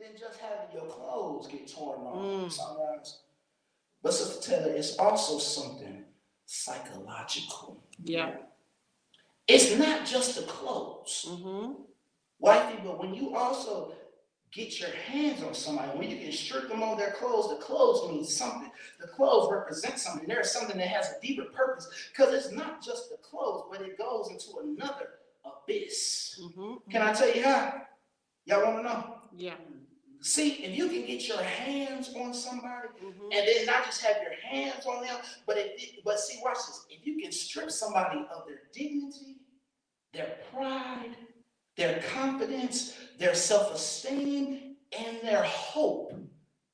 than 0.00 0.16
just 0.16 0.40
having 0.40 0.72
your 0.72 0.88
clothes 0.88 1.48
get 1.48 1.68
torn 1.68 2.00
off 2.00 2.16
mm. 2.16 2.52
sometimes 2.52 3.25
but 4.06 4.14
Sister 4.14 4.50
Taylor, 4.52 4.72
it's 4.72 4.96
also 4.98 5.40
something 5.40 6.04
psychological. 6.44 7.82
Yeah. 8.04 8.36
It's 9.48 9.76
not 9.76 10.06
just 10.06 10.36
the 10.36 10.42
clothes, 10.42 11.26
Mm-hmm. 11.28 11.72
wifey, 12.38 12.78
but 12.84 13.00
when 13.00 13.14
you 13.14 13.34
also 13.34 13.94
get 14.52 14.78
your 14.78 14.90
hands 14.90 15.42
on 15.42 15.54
somebody, 15.54 15.98
when 15.98 16.08
you 16.08 16.18
can 16.18 16.30
strip 16.30 16.68
them 16.68 16.84
on 16.84 16.96
their 16.96 17.10
clothes, 17.14 17.48
the 17.48 17.56
clothes 17.56 18.08
mean 18.08 18.24
something. 18.24 18.70
The 19.00 19.08
clothes 19.08 19.50
represent 19.50 19.98
something. 19.98 20.28
There's 20.28 20.52
something 20.52 20.78
that 20.78 20.86
has 20.86 21.06
a 21.10 21.20
deeper 21.20 21.46
purpose 21.46 21.88
because 22.12 22.32
it's 22.32 22.52
not 22.54 22.84
just 22.84 23.10
the 23.10 23.16
clothes, 23.16 23.64
but 23.72 23.80
it 23.80 23.98
goes 23.98 24.30
into 24.30 24.58
another 24.62 25.14
abyss. 25.44 26.40
Mm-hmm. 26.40 26.90
Can 26.92 27.02
I 27.02 27.12
tell 27.12 27.34
you 27.34 27.42
how? 27.42 27.82
Y'all 28.44 28.62
want 28.62 28.76
to 28.76 28.82
know? 28.84 29.14
Yeah. 29.36 29.54
See, 30.26 30.48
if 30.64 30.76
you 30.76 30.88
can 30.88 31.06
get 31.06 31.28
your 31.28 31.40
hands 31.42 32.12
on 32.16 32.34
somebody, 32.34 32.88
Mm-hmm. 33.04 33.28
and 33.32 33.46
then 33.46 33.66
not 33.66 33.84
just 33.84 34.02
have 34.02 34.16
your 34.22 34.32
hands 34.42 34.86
on 34.86 35.04
them, 35.04 35.16
but 35.46 35.56
if 35.58 36.02
but 36.04 36.18
see, 36.18 36.40
watch 36.42 36.56
this. 36.56 36.86
If 36.90 37.06
you 37.06 37.20
can 37.22 37.30
strip 37.30 37.70
somebody 37.70 38.26
of 38.34 38.46
their 38.46 38.62
dignity, 38.72 39.36
their 40.12 40.38
pride, 40.52 41.14
their 41.76 42.02
confidence, 42.14 42.94
their 43.18 43.34
self-esteem, 43.34 44.76
and 44.98 45.18
their 45.22 45.42
hope, 45.44 46.12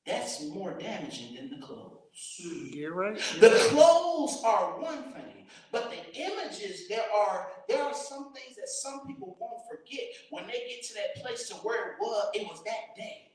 that's 0.05 0.43
more 0.45 0.73
damaging 0.79 1.35
than 1.35 1.49
the 1.51 1.65
clothes. 1.65 1.99
You're 2.39 2.93
right. 2.95 3.17
The 3.39 3.49
clothes 3.69 4.41
are 4.45 4.79
one 4.81 5.03
thing, 5.13 5.45
but 5.71 5.91
the 5.91 6.19
images 6.19 6.87
there 6.87 7.05
are 7.15 7.47
there 7.67 7.83
are 7.83 7.93
some 7.93 8.33
things 8.33 8.55
that 8.55 8.69
some 8.69 9.05
people 9.05 9.35
won't 9.39 9.61
forget 9.69 10.05
when 10.31 10.47
they 10.47 10.65
get 10.69 10.83
to 10.87 10.93
that 10.95 11.21
place 11.23 11.47
to 11.49 11.55
where 11.55 11.91
it 11.91 11.95
was 11.99 12.29
it 12.33 12.47
was 12.47 12.63
that 12.63 12.95
day, 12.95 13.27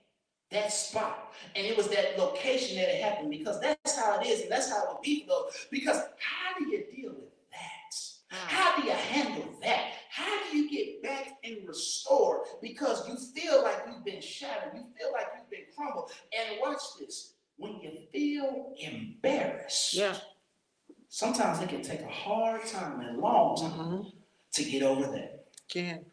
that 0.50 0.72
spot, 0.72 1.32
and 1.54 1.66
it 1.66 1.76
was 1.76 1.88
that 1.88 2.18
location 2.18 2.76
that 2.76 2.88
it 2.94 3.02
happened 3.02 3.30
because 3.30 3.60
that's 3.60 3.96
how 3.98 4.18
it 4.20 4.26
is 4.26 4.42
and 4.42 4.50
that's 4.50 4.70
how 4.70 4.82
it 4.84 4.88
will 4.88 5.00
be 5.02 5.22
for 5.22 5.28
those. 5.28 5.66
Because 5.70 5.96
how 6.18 6.58
do 6.58 6.66
you 6.70 6.84
deal 6.94 7.10
with 7.10 7.30
that? 7.52 7.94
Ah, 8.32 8.36
How 8.48 8.76
do 8.80 8.86
you 8.86 8.92
handle 8.94 9.44
that? 9.62 9.92
How 10.10 10.38
do 10.50 10.56
you 10.56 10.70
get 10.70 11.02
back 11.02 11.34
and 11.44 11.66
restored? 11.66 12.40
Because 12.62 13.06
you 13.08 13.16
feel 13.16 13.62
like 13.62 13.82
you've 13.86 14.04
been 14.04 14.20
shattered, 14.22 14.72
you 14.74 14.84
feel 14.98 15.12
like 15.12 15.26
you've 15.36 15.50
been 15.50 15.66
crumbled. 15.76 16.10
And 16.38 16.58
watch 16.60 16.80
this 16.98 17.34
when 17.56 17.80
you 17.80 17.92
feel 18.12 18.74
embarrassed, 18.78 19.94
Yeah. 19.94 20.16
sometimes 21.08 21.60
it 21.60 21.68
can 21.68 21.82
take 21.82 22.00
a 22.02 22.08
hard 22.08 22.64
time 22.66 23.00
and 23.00 23.18
long 23.18 23.56
time 23.56 23.70
Mm-hmm. 23.72 24.08
to 24.52 24.64
get 24.64 24.82
over 24.82 25.06
that. 25.12 25.44
Can. 25.68 26.04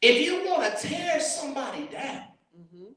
If 0.00 0.20
you 0.24 0.44
want 0.48 0.76
to 0.78 0.88
tear 0.88 1.18
somebody 1.20 1.86
down, 1.88 2.24
Mm-hmm. 2.58 2.92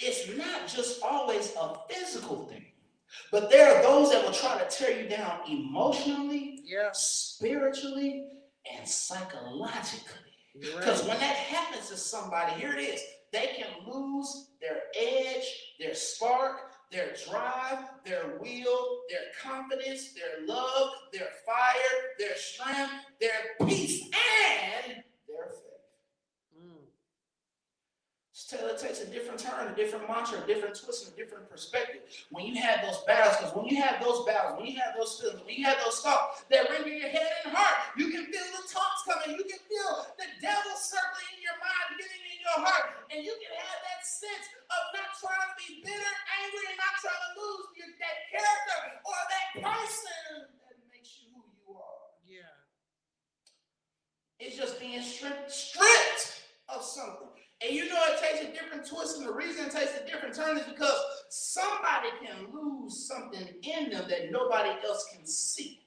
It's 0.00 0.36
not 0.36 0.66
just 0.66 1.02
always 1.02 1.54
a 1.60 1.74
physical 1.88 2.46
thing, 2.46 2.66
but 3.30 3.50
there 3.50 3.74
are 3.76 3.82
those 3.82 4.10
that 4.10 4.24
will 4.24 4.32
try 4.32 4.58
to 4.58 4.68
tear 4.68 5.02
you 5.02 5.08
down 5.08 5.40
emotionally, 5.48 6.60
Yeah. 6.64 6.90
spiritually, 6.92 8.28
and 8.70 8.88
psychologically. 8.88 10.16
Because 10.58 11.00
right. 11.00 11.10
when 11.10 11.20
that 11.20 11.36
happens 11.36 11.88
to 11.88 11.96
somebody, 11.96 12.52
here 12.60 12.72
it 12.72 12.80
is, 12.80 13.00
they 13.32 13.54
can 13.56 13.86
lose 13.86 14.50
their 14.60 14.82
edge, 14.96 15.46
their 15.78 15.94
spark, 15.94 16.72
their 16.90 17.14
drive, 17.28 17.84
their 18.04 18.38
will, 18.40 19.02
their 19.08 19.20
confidence, 19.40 20.12
their 20.12 20.44
love, 20.46 20.90
their 21.12 21.28
fire, 21.46 21.98
their 22.18 22.36
strength, 22.36 22.92
their 23.20 23.66
peace, 23.66 24.02
and 24.02 25.04
their 25.28 25.46
faith. 25.46 26.58
Mm. 26.58 26.88
Taylor 28.48 28.76
takes 28.76 29.00
a 29.02 29.06
different 29.80 30.04
turn, 30.04 30.12
a 30.12 30.44
different 30.44 30.44
mantra, 30.44 30.44
a 30.44 30.46
different 30.46 30.74
twist, 30.76 31.08
and 31.08 31.12
a 31.12 31.16
different 31.16 31.46
perspective. 31.48 32.02
When 32.28 32.44
you 32.44 32.60
have 32.60 32.84
those 32.84 33.00
battles, 33.08 33.36
because 33.40 33.54
when 33.56 33.66
you 33.66 33.80
have 33.80 33.96
those 34.04 34.24
battles, 34.28 34.60
when 34.60 34.68
you 34.68 34.76
have 34.76 34.92
those 34.96 35.16
feelings, 35.16 35.40
when 35.44 35.56
you 35.56 35.64
have 35.64 35.80
those 35.80 36.00
thoughts 36.04 36.44
that 36.52 36.68
ring 36.68 36.84
in 36.84 37.00
your 37.00 37.12
head 37.12 37.30
and 37.44 37.56
heart, 37.56 37.96
you 37.96 38.12
can 38.12 38.28
feel 38.28 38.46
the 38.52 38.64
taunts 38.68 39.02
coming. 39.08 39.40
You 39.40 39.46
can 39.48 39.62
feel 39.64 39.90
the 40.20 40.28
devil 40.44 40.74
circling 40.76 41.30
in 41.36 41.40
your 41.40 41.56
mind, 41.60 41.96
getting 41.96 42.24
in 42.28 42.38
your 42.44 42.58
heart, 42.60 43.08
and 43.08 43.24
you 43.24 43.34
can 43.40 43.52
have 43.56 43.78
that 43.80 44.02
sense 44.04 44.46
of 44.68 44.80
not 44.92 45.10
trying 45.16 45.48
to 45.48 45.56
be 45.56 45.68
bitter, 45.80 46.14
angry, 46.44 46.64
and 46.68 46.78
not 46.78 46.94
trying 47.00 47.22
to 47.24 47.32
lose 47.40 47.66
your, 47.80 47.90
that 48.00 48.18
character 48.28 48.78
or 49.08 49.18
that 49.32 49.48
person 49.64 50.52
that 50.68 50.76
makes 50.92 51.24
you 51.24 51.32
who 51.32 51.42
you 51.56 51.66
are. 51.72 52.04
Yeah. 52.28 52.54
It's 54.40 54.56
just 54.56 54.80
being 54.80 55.00
stripped, 55.02 55.50
stripped 55.50 56.44
of 56.68 56.84
something. 56.84 57.39
And 57.62 57.74
you 57.74 57.88
know 57.88 57.98
it 58.08 58.20
takes 58.20 58.42
a 58.42 58.52
different 58.52 58.88
twist, 58.88 59.18
and 59.18 59.26
the 59.26 59.32
reason 59.32 59.66
it 59.66 59.72
takes 59.72 59.92
a 59.98 60.06
different 60.06 60.34
turn 60.34 60.56
is 60.56 60.64
because 60.64 60.98
somebody 61.28 62.08
can 62.24 62.46
lose 62.52 63.06
something 63.06 63.46
in 63.62 63.90
them 63.90 64.08
that 64.08 64.30
nobody 64.30 64.70
else 64.84 65.06
can 65.14 65.26
see. 65.26 65.80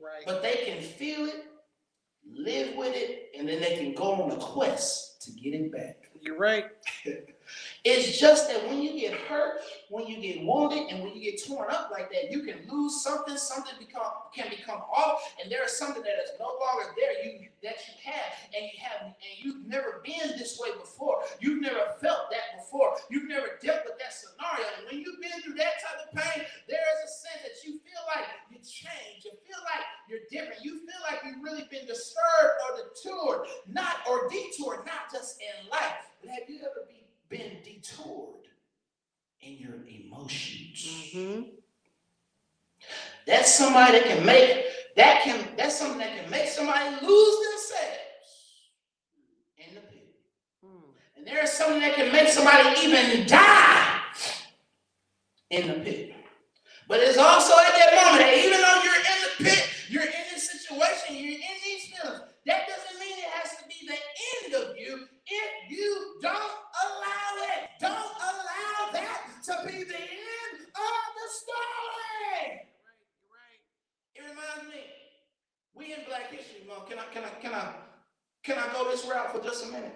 Right. 0.00 0.24
But 0.26 0.42
they 0.42 0.62
can 0.64 0.82
feel 0.82 1.26
it, 1.26 1.44
live 2.26 2.74
with 2.76 2.96
it, 2.96 3.30
and 3.38 3.48
then 3.48 3.60
they 3.60 3.76
can 3.76 3.94
go 3.94 4.12
on 4.12 4.32
a 4.32 4.36
quest 4.36 5.22
to 5.22 5.32
get 5.32 5.54
it 5.54 5.70
back. 5.70 6.10
You're 6.20 6.38
right. 6.38 6.66
It's 7.84 8.18
just 8.18 8.48
that 8.48 8.66
when 8.68 8.82
you 8.82 8.98
get 8.98 9.14
hurt, 9.14 9.60
when 9.88 10.06
you 10.06 10.20
get 10.20 10.44
wounded, 10.44 10.90
and 10.90 11.02
when 11.02 11.14
you 11.14 11.32
get 11.32 11.42
torn 11.46 11.70
up 11.70 11.90
like 11.90 12.10
that, 12.12 12.30
you 12.30 12.42
can 12.42 12.68
lose 12.68 13.02
something. 13.02 13.36
Something 13.36 13.74
become 13.78 14.04
can 14.34 14.50
become 14.50 14.80
off, 14.92 15.34
and 15.42 15.50
there 15.50 15.64
is 15.64 15.76
something 15.76 16.02
that 16.02 16.20
is 16.22 16.30
no 16.38 16.46
longer 16.60 16.92
there. 16.96 17.24
You 17.24 17.48
that 17.62 17.76
you 17.88 17.94
have, 18.04 18.32
and 18.56 18.64
you 18.64 18.76
have, 18.80 19.06
and 19.06 19.34
you've 19.38 19.66
never 19.66 20.00
been 20.04 20.36
this 20.38 20.58
way 20.60 20.70
before. 20.78 21.22
You've 21.40 21.60
never 21.60 21.92
felt 22.00 22.30
that 22.30 22.56
before. 22.56 22.96
You've 23.10 23.28
never 23.28 23.58
dealt 23.62 23.84
with 23.84 23.98
that 23.98 24.12
scenario. 24.12 24.64
And 24.78 24.86
when 24.88 25.00
you've 25.00 25.20
been 25.20 25.40
through 25.42 25.60
that 25.60 25.80
type 25.80 26.00
of 26.04 26.08
pain, 26.16 26.44
there 26.68 26.80
is 26.80 26.98
a 27.04 27.10
sense 27.12 27.40
that 27.44 27.56
you 27.64 27.80
feel 27.84 28.04
like 28.08 28.24
you 28.50 28.58
change. 28.64 29.24
You 29.24 29.32
feel 29.44 29.60
like 29.64 29.84
you're 30.08 30.24
different. 30.30 30.64
You 30.64 30.80
feel 30.84 31.00
like 31.04 31.20
you've 31.24 31.44
really 31.44 31.68
been 31.70 31.86
disturbed 31.86 32.56
or 32.64 32.80
detoured, 32.80 33.48
not 33.68 34.04
or 34.08 34.28
detoured, 34.28 34.86
not 34.86 35.12
just 35.12 35.40
in 35.40 35.68
life, 35.68 36.08
but 36.20 36.30
have 36.30 36.48
you 36.48 36.60
ever 36.60 36.88
be, 36.88 36.99
been 37.30 37.58
detoured 37.64 38.46
in 39.40 39.56
your 39.56 39.76
emotions? 39.86 41.14
Mm-hmm. 41.14 41.42
That's 43.26 43.54
somebody 43.54 43.98
that 43.98 44.06
can 44.06 44.26
make 44.26 44.66
that 44.96 45.22
can 45.22 45.46
that's 45.56 45.78
something 45.78 45.98
that 45.98 46.20
can 46.20 46.30
make 46.30 46.48
somebody 46.48 46.90
lose 47.06 47.36
themselves 47.48 47.98
in 49.56 49.74
the 49.74 49.80
pit. 49.80 50.14
Mm. 50.64 50.82
And 51.16 51.26
there 51.26 51.42
is 51.44 51.52
something 51.52 51.80
that 51.80 51.94
can 51.94 52.12
make 52.12 52.28
somebody 52.28 52.68
even 52.80 53.26
die 53.26 54.00
in 55.50 55.68
the 55.68 55.74
pit. 55.74 56.14
But 56.88 57.00
it's 57.00 57.18
also 57.18 57.54
at 57.54 57.72
that 57.72 57.92
moment 57.94 58.26
that 58.26 58.34
even 58.36 58.60
though 58.60 58.82
you're 58.82 58.94
in 58.94 59.18
the 59.22 59.44
pit, 59.44 59.68
you're 59.88 60.02
in 60.02 60.24
this 60.34 60.50
situation, 60.50 61.14
you're 61.14 61.34
in 61.34 61.56
these 61.64 61.86
feelings, 61.86 62.22
that 62.46 62.66
doesn't 62.66 62.98
mean 62.98 63.16
it 63.16 63.30
has 63.30 63.56
to 63.58 63.64
be 63.68 63.86
the 63.86 63.94
end 63.94 64.54
of 64.54 64.76
you 64.76 65.06
if 65.30 65.70
you 65.70 66.18
don't 66.20 66.32
allow 66.32 67.30
it. 67.54 67.70
Don't 67.80 67.90
allow 67.94 68.92
that 68.92 69.20
to 69.44 69.52
be 69.66 69.84
the 69.84 69.94
end 69.94 70.56
of 70.60 71.02
the 71.16 71.26
story. 71.30 72.66
Right. 73.30 73.60
It 74.14 74.22
reminds 74.22 74.68
me, 74.68 74.82
we 75.74 75.92
in 75.94 76.00
Black 76.08 76.30
History 76.32 76.66
Month. 76.68 76.88
Can 76.88 76.98
I, 76.98 77.04
can 77.14 77.24
I, 77.24 77.30
can 77.40 77.54
I, 77.54 77.72
can 78.42 78.58
I 78.58 78.72
go 78.72 78.90
this 78.90 79.06
route 79.06 79.32
for 79.32 79.42
just 79.42 79.64
a 79.66 79.68
minute? 79.68 79.94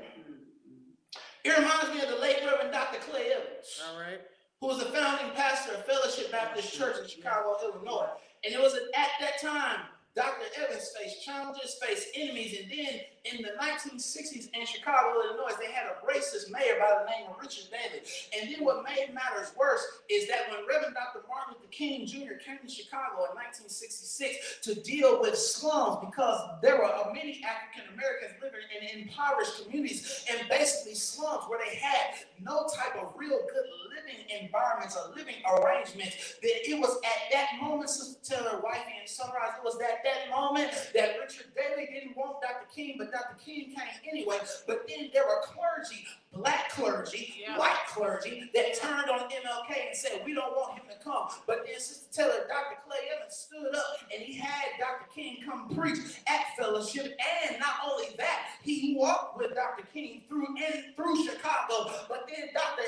It 1.44 1.58
reminds 1.58 1.90
me 1.92 2.00
of 2.00 2.08
the 2.08 2.16
late 2.22 2.38
Reverend 2.46 2.72
Dr. 2.72 3.00
Clay 3.00 3.32
Evans, 3.32 3.82
All 3.90 4.00
right. 4.00 4.20
who 4.60 4.66
was 4.68 4.78
the 4.78 4.86
founding 4.86 5.34
pastor 5.34 5.74
of 5.74 5.84
Fellowship 5.84 6.32
Baptist 6.32 6.72
Church 6.72 6.96
in 7.02 7.06
Chicago, 7.08 7.56
Illinois. 7.62 8.08
And 8.44 8.54
it 8.54 8.60
was 8.60 8.74
at 8.74 9.08
that 9.20 9.40
time 9.42 9.80
Dr. 10.14 10.46
Evans 10.62 10.94
faced 10.96 11.24
challenges, 11.24 11.74
faced 11.82 12.08
enemies, 12.14 12.56
and 12.62 12.70
then 12.70 13.00
in 13.24 13.42
the 13.42 13.50
1960s 13.58 14.48
in 14.54 14.64
Chicago, 14.64 15.18
Illinois, 15.24 15.56
they 15.58 15.72
had 15.72 15.90
a 15.90 15.98
racist 16.06 16.52
mayor 16.52 16.78
by 16.78 17.02
the 17.02 17.10
name 17.10 17.26
of 17.30 17.36
Richard 17.40 17.64
Daley. 17.70 18.04
And 18.36 18.52
then 18.52 18.64
what 18.64 18.84
made 18.84 19.12
matters 19.12 19.50
worse 19.58 19.82
is 20.08 20.28
that 20.28 20.46
when 20.50 20.60
Reverend 20.68 20.94
Dr. 20.94 21.26
Martin 21.26 21.54
Luther 21.54 21.66
King 21.72 22.06
Jr. 22.06 22.38
came 22.38 22.58
to 22.62 22.68
Chicago 22.70 23.26
in 23.26 23.34
1966 23.34 24.62
to 24.62 24.74
deal 24.82 25.20
with 25.20 25.36
slums 25.36 25.98
because 26.06 26.38
there 26.62 26.76
were 26.76 26.90
many 27.10 27.42
African 27.42 27.90
Americans 27.94 28.38
living 28.38 28.62
in 28.70 29.08
impoverished 29.08 29.64
communities 29.64 30.24
and 30.30 30.48
basically 30.48 30.94
slums 30.94 31.42
where 31.48 31.58
they 31.58 31.74
had 31.74 32.22
no 32.38 32.68
type 32.70 32.94
of 33.02 33.14
real 33.16 33.40
good 33.50 33.66
living 33.82 33.93
living 34.04 34.44
environments 34.44 34.96
or 34.96 35.14
living 35.14 35.36
arrangements 35.46 36.36
that 36.42 36.68
it 36.68 36.78
was 36.78 36.96
at 37.04 37.32
that 37.32 37.48
moment, 37.60 37.90
Sister 37.90 38.60
wife 38.62 38.84
and 38.98 39.08
Sunrise, 39.08 39.52
it 39.58 39.64
was 39.64 39.76
at 39.80 40.04
that 40.04 40.30
moment 40.30 40.70
that 40.94 41.16
Richard 41.20 41.46
Daley 41.54 41.88
didn't 41.92 42.16
want 42.16 42.40
Dr. 42.40 42.66
King, 42.74 42.96
but 42.98 43.12
Dr. 43.12 43.36
King 43.44 43.74
came 43.74 44.10
anyway. 44.10 44.38
But 44.66 44.86
then 44.88 45.10
there 45.12 45.24
were 45.24 45.40
clergy, 45.42 46.04
black 46.32 46.70
clergy, 46.70 47.34
yeah. 47.40 47.58
white 47.58 47.86
clergy, 47.88 48.50
that 48.54 48.74
turned 48.80 49.10
on 49.10 49.28
MLK 49.28 49.88
and 49.88 49.96
said, 49.96 50.22
we 50.24 50.34
don't 50.34 50.52
want 50.52 50.78
him 50.78 50.86
to 50.88 51.04
come. 51.04 51.28
But 51.46 51.64
then 51.66 51.78
Sister 51.78 52.06
Taylor, 52.12 52.46
Dr. 52.48 52.80
Clay 52.86 52.98
Evans 53.16 53.34
stood 53.34 53.74
up 53.74 53.96
and 54.12 54.22
he 54.22 54.38
had 54.38 54.78
Dr. 54.78 55.06
King 55.14 55.38
come 55.44 55.68
preach 55.74 55.98
at 56.26 56.56
fellowship. 56.58 57.16
And 57.48 57.58
not 57.58 57.76
only 57.86 58.14
that, 58.18 58.48
he 58.62 58.96
walked 58.98 59.38
with 59.38 59.54
Dr. 59.54 59.84
King 59.92 60.22
through 60.28 60.48
and 60.48 60.94
through 60.96 61.24
Chicago. 61.24 61.90
But 62.08 62.28
then 62.28 62.48
Dr 62.52 62.82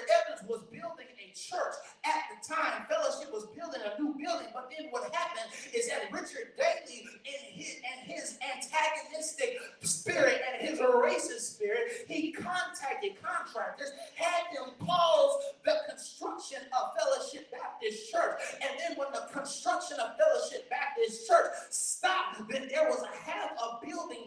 time, 2.57 2.88
fellowship 2.88 3.33
was 3.33 3.47
building 3.53 3.81
a 3.85 4.01
new 4.01 4.14
building. 4.16 4.49
But 4.53 4.73
then 4.73 4.88
what 4.90 5.12
happened 5.14 5.53
is 5.75 5.88
that 5.88 6.09
Richard 6.11 6.57
Daley 6.57 7.05
in 7.25 7.40
his, 7.53 7.77
and 7.85 8.11
his 8.11 8.38
antagonistic 8.40 9.59
spirit 9.83 10.40
and 10.49 10.69
his 10.69 10.81
racist 10.81 11.55
spirit, 11.55 12.09
he 12.09 12.33
contacted 12.33 13.12
contractors, 13.23 13.92
had 14.14 14.49
them 14.55 14.73
pause 14.81 15.42
the 15.64 15.75
construction 15.88 16.59
of 16.73 16.92
Fellowship 16.97 17.51
Baptist 17.53 18.11
Church. 18.11 18.40
And 18.62 18.71
then 18.81 18.97
when 18.97 19.12
the 19.12 19.29
construction 19.33 19.99
of 20.01 20.16
Fellowship 20.16 20.71
Baptist 20.71 21.29
Church 21.29 21.53
stopped, 21.71 22.49
then 22.49 22.69
there 22.73 22.88
was 22.88 23.03
a 23.03 23.31
half 23.31 23.51
a 23.53 23.85
building 23.85 24.26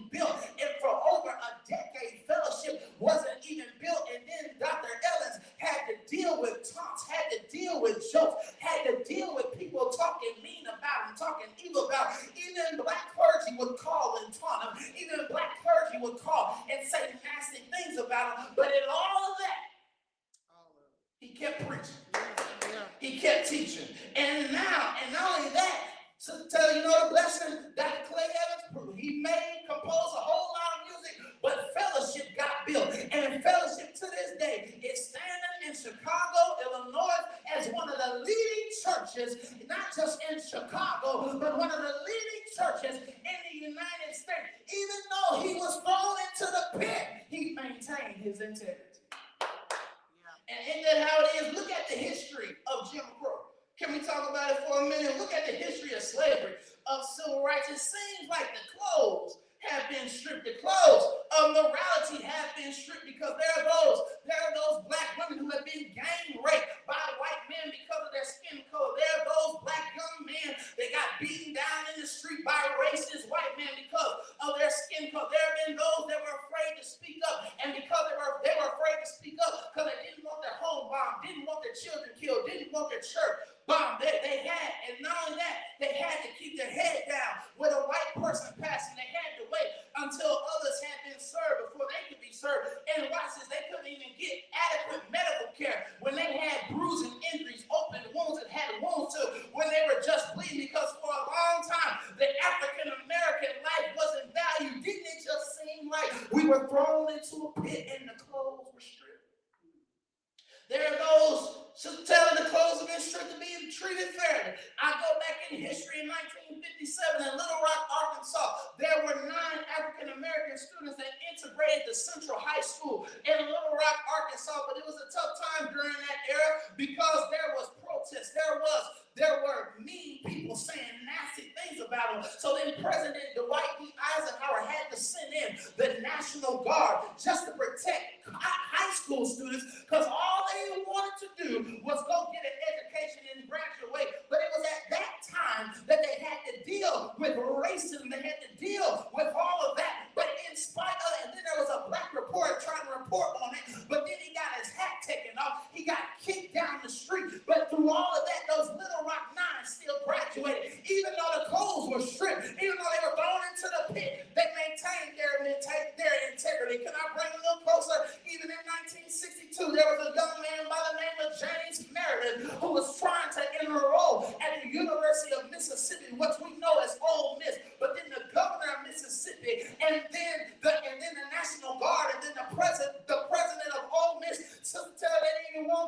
stripped. 60.10 60.46
The 60.46 60.56
clothes 60.62 61.06
of 61.40 61.52
morality 61.54 62.24
have 62.26 62.56
been 62.58 62.74
stripped 62.74 63.06
because 63.06 63.34
there 63.40 63.54
are 63.58 63.64
those 63.64 63.79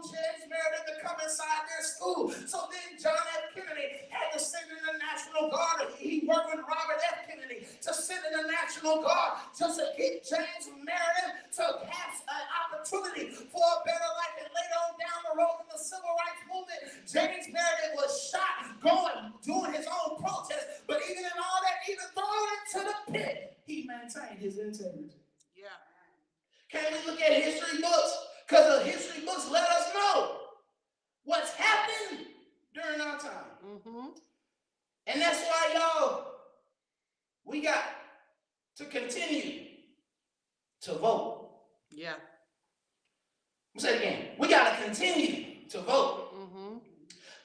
James 0.01 0.43
Meredith 0.49 0.85
to 0.89 0.95
come 1.01 1.17
inside 1.21 1.63
their 1.69 1.85
school. 1.85 2.33
So 2.49 2.65
then 2.73 2.97
John 2.97 3.17
F. 3.37 3.53
Kennedy 3.53 4.09
had 4.09 4.33
to 4.33 4.39
send 4.41 4.65
in 4.69 4.81
the 4.81 4.97
National 4.97 5.49
Guard. 5.53 5.93
He 5.97 6.25
worked 6.25 6.49
with 6.49 6.65
Robert 6.65 7.01
F. 7.13 7.29
Kennedy 7.29 7.65
to 7.65 7.91
send 7.93 8.25
in 8.25 8.33
the 8.41 8.47
National 8.49 9.01
Guard 9.01 9.41
just 9.53 9.77
to 9.77 9.85
keep 9.93 10.25
James 10.25 10.69
Meredith 10.73 11.53
to 11.61 11.65
have 11.85 12.13
an 12.25 12.45
opportunity 12.65 13.29
for 13.53 13.61
a 13.61 13.79
better 13.85 14.09
life. 14.17 14.35
And 14.41 14.49
later 14.49 14.77
on 14.81 14.91
down 14.97 15.19
the 15.29 15.33
road 15.37 15.57
in 15.61 15.67
the 15.69 15.81
civil 15.81 16.11
rights 16.17 16.43
movement, 16.49 16.81
James 17.05 17.45
Meredith 17.53 17.93
was 17.95 18.11
shot 18.33 18.73
going, 18.81 19.33
doing 19.45 19.71
his 19.77 19.85
own 19.85 20.17
protest. 20.17 20.83
But 20.89 21.05
even 21.05 21.23
in 21.25 21.37
all 21.37 21.59
that, 21.61 21.77
even 21.85 22.07
thrown 22.17 22.47
into 22.57 22.79
the 22.89 22.97
pit, 23.13 23.57
he 23.65 23.85
maintained 23.85 24.41
his 24.41 24.57
integrity. 24.57 25.13
Yeah. 25.53 25.77
Can 26.71 26.87
we 26.89 26.99
look 27.05 27.21
at 27.21 27.31
history 27.31 27.81
books? 27.81 28.30
Because 28.51 28.83
the 28.83 28.91
history 28.91 29.23
books 29.23 29.49
let 29.49 29.63
us 29.69 29.93
know 29.93 30.35
what's 31.23 31.53
happened 31.53 32.25
during 32.73 32.99
our 32.99 33.17
time. 33.17 33.45
Mm-hmm. 33.65 34.07
And 35.07 35.21
that's 35.21 35.41
why, 35.43 35.73
y'all, 35.73 36.25
we 37.45 37.61
got 37.61 37.81
to 38.75 38.85
continue 38.87 39.67
to 40.81 40.95
vote. 40.95 41.49
Yeah. 41.91 42.15
I'll 43.73 43.81
say 43.81 43.95
it 43.95 43.99
again. 43.99 44.25
We 44.37 44.49
got 44.49 44.77
to 44.77 44.83
continue 44.83 45.69
to 45.69 45.79
vote. 45.79 46.33
Mm-hmm. 46.35 46.75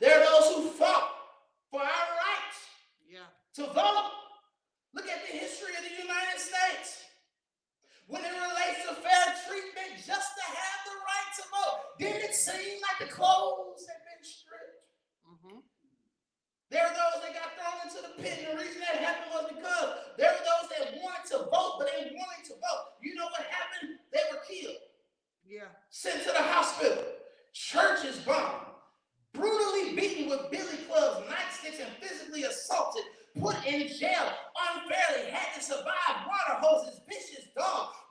There 0.01 0.21
are 0.21 0.25
those 0.25 0.57
who 0.57 0.71
fought 0.71 1.09
for 1.71 1.83
our 1.83 1.87
rights 1.87 2.59
yeah. 3.09 3.21
to 3.55 3.73
vote. 3.73 4.11
Look 4.93 5.07
at 5.07 5.21
the 5.31 5.39
history 5.39 5.73
of 5.79 5.85
the 5.85 6.03
United 6.03 6.41
States 6.41 7.05
when 8.07 8.23
it 8.23 8.31
relates 8.31 8.87
to 8.87 8.95
fair 9.03 9.27
treatment 9.47 9.99
just 9.99 10.31
to 10.39 10.45
have 10.47 10.79
the 10.87 10.97
right 11.03 11.31
to 11.39 11.43
vote. 11.51 11.79
Didn't 11.99 12.23
it 12.31 12.35
seem 12.35 12.79
like 12.83 12.99
the 13.03 13.11
clothes 13.11 13.83
had 13.87 13.99
been 14.07 14.23
stripped? 14.23 14.87
Mm-hmm. 15.27 15.59
There 16.71 16.83
are 16.87 16.95
those 16.95 17.23
that 17.23 17.35
got 17.35 17.55
thrown 17.59 17.79
into 17.83 18.01
the 18.03 18.15
pit, 18.23 18.47
and 18.47 18.59
the 18.59 18.63
reason 18.63 18.83
that 18.83 19.03
happened 19.03 19.31
was 19.35 19.47
because 19.51 19.89
there 20.19 20.31
were 20.31 20.45
those 20.47 20.67
that 20.71 20.99
wanted 21.03 21.27
to 21.35 21.39
vote, 21.51 21.79
but 21.79 21.91
they 21.91 22.07
weren't 22.07 22.15
willing 22.15 22.45
to 22.47 22.55
vote. 22.59 22.85
You 23.03 23.15
know 23.15 23.27
what 23.27 23.43
happened? 23.47 23.99
They 24.15 24.23
were 24.31 24.43
killed. 24.47 24.83
Yeah. 25.47 25.71
Sent 25.91 26.23
to 26.27 26.31
the 26.31 26.43
hospital. 26.43 27.03
Churches 27.53 28.19
bombed. 28.23 28.67
Brutally 29.33 29.95
beaten 29.95 30.31
with 30.31 30.51
billy 30.51 30.79
clubs, 30.89 31.27
nightsticks, 31.29 31.79
and 31.83 31.91
physically 32.01 32.45
assaulted. 32.45 33.05
Put 33.39 33.57
in 33.67 33.87
jail 33.87 34.33
unfairly. 34.73 35.31
Had 35.31 35.55
to 35.55 35.63
survive 35.63 36.27
water 36.27 36.59
hoses, 36.61 37.01
bitches, 37.07 37.46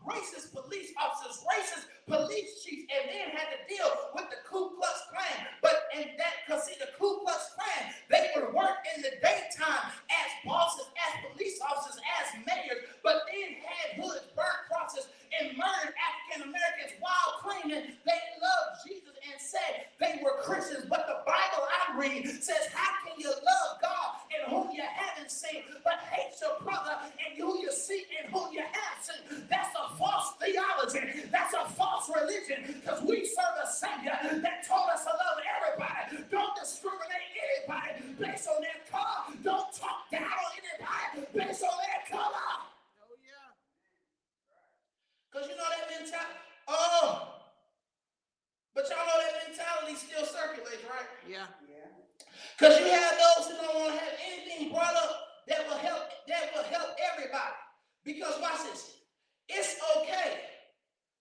racist 0.06 0.54
police 0.54 0.94
officers, 1.02 1.44
racist 1.46 1.86
police 2.08 2.64
chiefs, 2.64 2.86
and 2.94 3.10
then 3.10 3.30
had 3.34 3.50
to 3.54 3.60
deal 3.70 3.90
with 4.14 4.26
the 4.30 4.38
Ku 4.46 4.78
Klux 4.78 4.98
Klan. 5.10 5.48
But 5.62 5.90
in 5.98 6.18
that, 6.18 6.46
because 6.46 6.66
see, 6.66 6.78
the 6.80 6.90
Ku 6.98 7.22
Klux 7.26 7.54
Klan, 7.58 7.94
they 8.10 8.30
would 8.36 8.54
work 8.54 8.86
in 8.96 9.02
the 9.02 9.14
daytime 9.22 9.90
as 10.10 10.30
bosses, 10.46 10.88
as 10.98 11.14
police 11.32 11.60
officers, 11.62 12.02
as 12.22 12.46
mayors, 12.46 12.86
but 13.04 13.26
then 13.30 13.58
had 13.66 14.02
hoods, 14.02 14.26
burnt 14.36 14.62
crosses, 14.70 15.10
and 15.42 15.58
murdered 15.58 15.94
African 15.98 16.50
Americans 16.50 16.94
while 17.02 17.42
claiming 17.42 17.92
they 18.06 18.22
loved 18.40 18.72
Jesus 18.86 19.18
and 19.26 19.38
said 19.42 19.90
they 20.00 20.22
were 20.24 20.42
Christians. 20.42 20.86
But 20.90 21.06
the 21.08 21.26
Bible 21.26 21.66
I 21.66 21.98
read 21.98 22.28
says, 22.42 22.70
How 22.74 23.04
can 23.04 23.20
you 23.20 23.30
love 23.30 23.82
God 23.82 24.15
and 24.46 24.54
whom 24.54 24.72
you 24.72 24.84
haven't 24.84 25.32
seen, 25.32 25.64
but 25.84 25.94
hate 26.12 26.34
your 26.42 26.60
brother 26.62 26.98
and 27.02 27.38
who 27.38 27.60
you 27.60 27.72
see 27.72 28.06
and 28.22 28.32
whom 28.32 28.54
you 28.54 28.62
have 28.62 28.98
seen? 29.02 29.44
That's 29.50 29.74
a 29.76 29.96
false 29.98 30.34
theology. 30.40 31.28
That's 31.32 31.54
a 31.54 31.66
false 31.74 32.10
religion 32.10 32.64
because 32.68 33.02
we 33.02 33.26
serve 33.26 33.56
a 33.64 33.68
Savior 33.68 34.18
that 34.42 34.68
told 34.68 34.90
us 34.90 35.04
to 35.04 35.12
love 35.12 35.40
everybody. 35.42 36.24
Don't 36.30 36.56
discriminate 36.56 37.30
anybody 37.36 38.14
based 38.20 38.48
on 38.48 38.62
their 38.62 38.82
color. 38.90 39.34
Don't 39.44 39.74
talk 39.74 40.10
down 40.12 40.24
on 40.24 40.52
anybody 40.54 41.28
based 41.34 41.64
on 41.64 41.76
their 41.82 42.02
color. 42.10 42.50
Oh, 43.02 43.18
yeah. 43.26 43.50
Because 45.32 45.50
you 45.50 45.56
know 45.58 45.70
that 45.70 45.90
mentality. 45.90 46.40
Oh. 46.68 47.32
But 48.74 48.90
y'all 48.90 49.08
know 49.08 49.20
that 49.24 49.48
mentality 49.48 49.96
still 49.96 50.26
circulates, 50.26 50.84
right? 50.84 51.08
Yeah. 51.30 51.48
Because 52.58 52.80
you 52.80 52.88
have 52.92 53.14
those 53.18 53.52
who 53.52 53.58
don't 53.62 53.76
want 53.76 53.94
to 53.94 54.00
have 54.00 54.16
anything 54.26 54.72
brought 54.72 54.96
up 54.96 55.44
that 55.48 55.68
will 55.68 55.78
help 55.78 56.04
that 56.28 56.52
will 56.56 56.64
help 56.64 56.96
everybody. 57.14 57.58
Because 58.04 58.40
watch 58.42 58.64
this. 58.72 58.98
It's 59.48 59.78
okay 59.98 60.42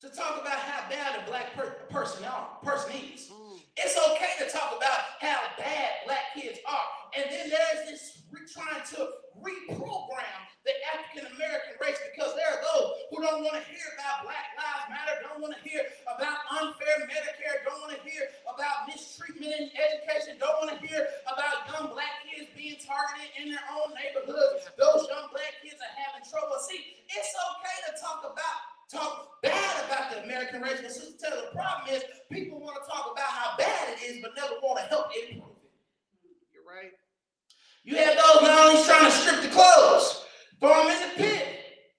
to 0.05 0.09
talk 0.13 0.41
about 0.41 0.61
how 0.61 0.89
bad 0.91 1.23
a 1.23 1.31
black 1.31 1.57
per- 1.57 1.89
person 1.89 2.25
are, 2.25 2.61
person 2.63 2.93
is. 2.93 3.33
Mm. 3.33 3.57
It's 3.77 3.97
okay 3.97 4.37
to 4.45 4.53
talk 4.53 4.77
about 4.77 5.01
how 5.21 5.41
bad 5.57 6.05
black 6.05 6.37
kids 6.37 6.61
are. 6.69 6.89
And 7.17 7.25
then 7.33 7.49
there's 7.49 7.89
this 7.89 8.21
re- 8.29 8.45
trying 8.53 8.85
to 8.95 9.01
reprogram 9.41 10.41
the 10.69 10.77
African 10.93 11.33
American 11.33 11.81
race 11.81 11.97
because 12.13 12.37
there 12.37 12.49
are 12.53 12.61
those 12.61 13.01
who 13.09 13.25
don't 13.25 13.45
want 13.49 13.57
to 13.57 13.65
hear 13.65 13.85
about 13.97 14.29
Black 14.29 14.53
Lives 14.57 14.87
Matter, 14.93 15.17
don't 15.25 15.41
want 15.41 15.57
to 15.57 15.63
hear 15.65 15.85
about 16.05 16.37
unfair 16.53 17.09
Medicare, 17.09 17.65
don't 17.65 17.81
want 17.81 17.97
to 17.97 18.01
hear 18.05 18.29
about 18.45 18.89
mistreatment 18.89 19.53
in 19.53 19.73
education, 19.73 20.37
don't 20.37 20.57
want 20.61 20.73
to 20.73 20.81
hear 20.85 21.05
about 21.29 21.65
young 21.69 21.93
black 21.97 22.25
kids 22.29 22.53
being 22.53 22.77
targeted 22.81 23.33
in 23.41 23.53
their 23.53 23.65
own 23.73 23.93
neighborhoods. 23.97 24.69
Those 24.77 25.09
young 25.09 25.33
black 25.33 25.65
kids 25.65 25.81
are 25.81 25.95
having 25.97 26.25
trouble. 26.29 26.61
See, 26.61 27.05
it's 27.09 27.33
okay 27.33 27.77
to 27.89 27.93
talk 28.01 28.21
about 28.25 28.75
talk 28.95 29.43
bad 29.43 29.85
about 29.87 30.11
the 30.13 30.25
American 30.25 30.63
race. 30.63 30.81
And 30.81 30.91
Sister 30.91 31.29
Taylor, 31.29 31.51
the 31.51 31.57
problem 31.57 31.95
is 31.95 32.03
people 32.31 32.61
want 32.61 32.79
to 32.83 32.91
talk 32.91 33.13
about 33.13 33.29
how 33.29 33.57
bad 33.57 33.95
it 33.95 34.03
is, 34.05 34.23
but 34.23 34.33
never 34.37 34.55
want 34.63 34.79
to 34.81 34.87
help 34.89 35.07
improve 35.13 35.57
it. 35.61 35.71
You're 36.53 36.65
right. 36.65 36.93
You 37.83 37.97
have 37.97 38.17
those 38.17 38.43
not 38.43 38.69
only 38.69 38.85
trying 38.85 39.05
to 39.05 39.11
strip 39.11 39.43
the 39.43 39.49
clothes, 39.49 40.25
throw 40.61 40.89
them 40.89 40.91
in 40.91 41.09
the 41.09 41.15
pit, 41.17 41.47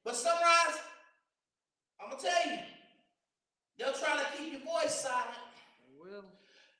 but 0.03 0.15
sunrise, 0.15 0.79
I'm 2.01 2.09
gonna 2.09 2.21
tell 2.21 2.51
you, 2.51 2.59
they'll 3.77 3.93
try 3.93 4.17
to 4.17 4.25
keep 4.37 4.53
your 4.53 4.61
voice 4.61 5.01
silent. 5.01 5.37
They 5.79 5.93
will. 5.97 6.25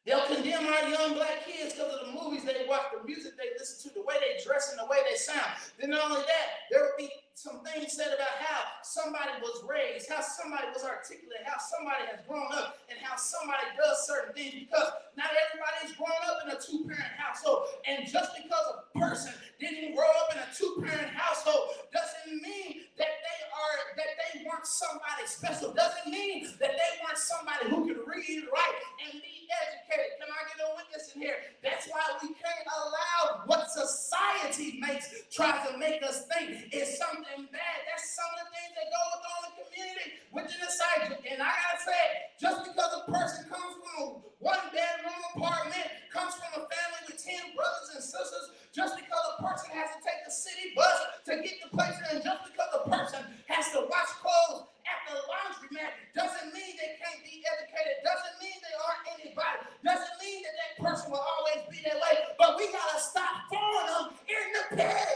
They'll 0.06 0.26
condemn 0.26 0.66
our 0.66 0.90
young 0.90 1.14
black 1.16 1.46
kids 1.46 1.74
because 1.74 1.94
of 1.94 2.08
the 2.08 2.14
movies 2.14 2.46
they 2.46 2.66
watch, 2.70 2.94
the 2.94 3.06
music 3.06 3.34
they 3.38 3.58
listen 3.58 3.90
to, 3.90 3.96
the 3.96 4.06
way 4.06 4.16
they 4.22 4.44
dress, 4.44 4.70
and 4.70 4.80
the 4.80 4.86
way 4.86 4.98
they 5.10 5.18
sound. 5.18 5.50
Then 5.80 5.90
not 5.90 6.12
only 6.12 6.22
that, 6.22 6.70
there 6.70 6.82
will 6.82 6.98
be 6.98 7.10
some 7.36 7.60
things 7.68 7.92
said 7.92 8.16
about 8.16 8.40
how 8.40 8.64
somebody 8.82 9.36
was 9.44 9.60
raised, 9.68 10.08
how 10.08 10.24
somebody 10.24 10.72
was 10.72 10.88
articulate, 10.88 11.44
how 11.44 11.60
somebody 11.60 12.08
has 12.08 12.24
grown 12.24 12.48
up, 12.56 12.80
and 12.88 12.96
how 13.04 13.20
somebody 13.20 13.68
does 13.76 14.08
certain 14.08 14.32
things 14.32 14.56
because 14.56 14.88
not 15.20 15.28
everybody's 15.36 15.92
grown 16.00 16.22
up 16.32 16.48
in 16.48 16.56
a 16.56 16.60
two-parent 16.64 17.12
household. 17.20 17.68
And 17.84 18.08
just 18.08 18.32
because 18.40 18.66
a 18.72 18.88
person 18.96 19.36
didn't 19.60 20.00
grow 20.00 20.08
up 20.08 20.32
in 20.32 20.40
a 20.40 20.50
two-parent 20.56 21.12
household 21.12 21.76
doesn't 21.92 22.40
mean 22.40 22.88
that 22.96 23.12
they 23.20 23.40
are 23.52 23.76
that 24.00 24.12
they 24.16 24.48
weren't 24.48 24.68
somebody 24.68 25.28
special. 25.28 25.76
Doesn't 25.76 26.08
mean 26.08 26.48
that 26.64 26.72
they 26.72 26.92
weren't 27.04 27.20
somebody 27.20 27.68
who 27.68 27.84
could 27.84 28.00
read, 28.08 28.48
write, 28.48 28.80
and 29.04 29.20
be 29.20 29.36
educated. 29.52 30.20
Can 30.20 30.30
I 30.32 30.42
get 30.52 30.58
a 30.64 30.70
witness 30.76 31.12
in 31.16 31.22
here? 31.22 31.40
That's 31.64 31.88
why 31.88 32.04
we 32.22 32.36
can't 32.36 32.68
allow 32.68 33.48
what 33.48 33.70
society 33.72 34.80
makes 34.80 35.12
tries 35.32 35.68
to 35.70 35.78
make 35.78 36.04
us 36.04 36.28
think 36.32 36.72
is 36.74 36.98
something 36.98 37.48
bad. 37.52 37.78
That's 37.88 38.16
some 38.16 38.30
of 38.36 38.38
the 38.44 38.50
things 38.54 38.72
that 38.76 38.88
go 38.92 39.02
with 39.12 39.24
on 39.26 39.42
the 39.48 39.54
community 39.64 40.08
within 40.32 40.60
the 40.60 40.72
site. 40.72 41.12
And 41.26 41.40
I 41.42 41.52
gotta 41.52 41.82
say, 41.82 42.04
just 42.40 42.60
because 42.68 42.92
a 43.00 43.04
person 43.12 43.48
comes 43.48 43.74
from 43.80 43.96
a 44.00 44.06
one 44.40 44.66
bedroom 44.72 45.22
apartment, 45.36 45.88
comes 46.12 46.36
from 46.36 46.52
a 46.60 46.64
family 46.68 47.02
with 47.08 47.20
10 47.20 47.56
brothers 47.56 47.90
and 47.96 48.04
sisters, 48.04 48.46
just 48.76 48.96
because 49.00 49.24
a 49.36 49.44
person 49.44 49.72
has 49.72 49.96
to 49.96 50.00
take 50.04 50.22
the 50.28 50.32
city 50.34 50.76
bus 50.76 50.98
to 51.28 51.35
get 51.46 51.62
to 51.62 51.70
places, 51.70 52.02
and 52.10 52.20
just 52.26 52.42
because 52.50 52.72
a 52.74 52.82
person 52.90 53.22
has 53.46 53.70
to 53.78 53.86
wash 53.86 54.12
clothes 54.18 54.66
at 54.90 55.00
the 55.06 55.14
laundromat, 55.30 55.94
doesn't 56.18 56.50
mean 56.50 56.74
they 56.82 56.98
can't 56.98 57.22
be 57.22 57.46
educated, 57.46 58.02
doesn't 58.02 58.36
mean 58.42 58.58
they 58.66 58.76
aren't 58.82 59.06
anybody, 59.14 59.62
doesn't 59.86 60.18
mean 60.18 60.42
that 60.42 60.56
that 60.58 60.74
person 60.82 61.14
will 61.14 61.22
always 61.22 61.62
be 61.70 61.78
that 61.86 62.02
way. 62.02 62.34
But 62.42 62.58
we 62.58 62.66
gotta 62.74 62.98
stop 62.98 63.46
throwing 63.54 63.86
them 63.94 64.06
in 64.26 64.46
the 64.58 64.64
pit. 64.82 65.14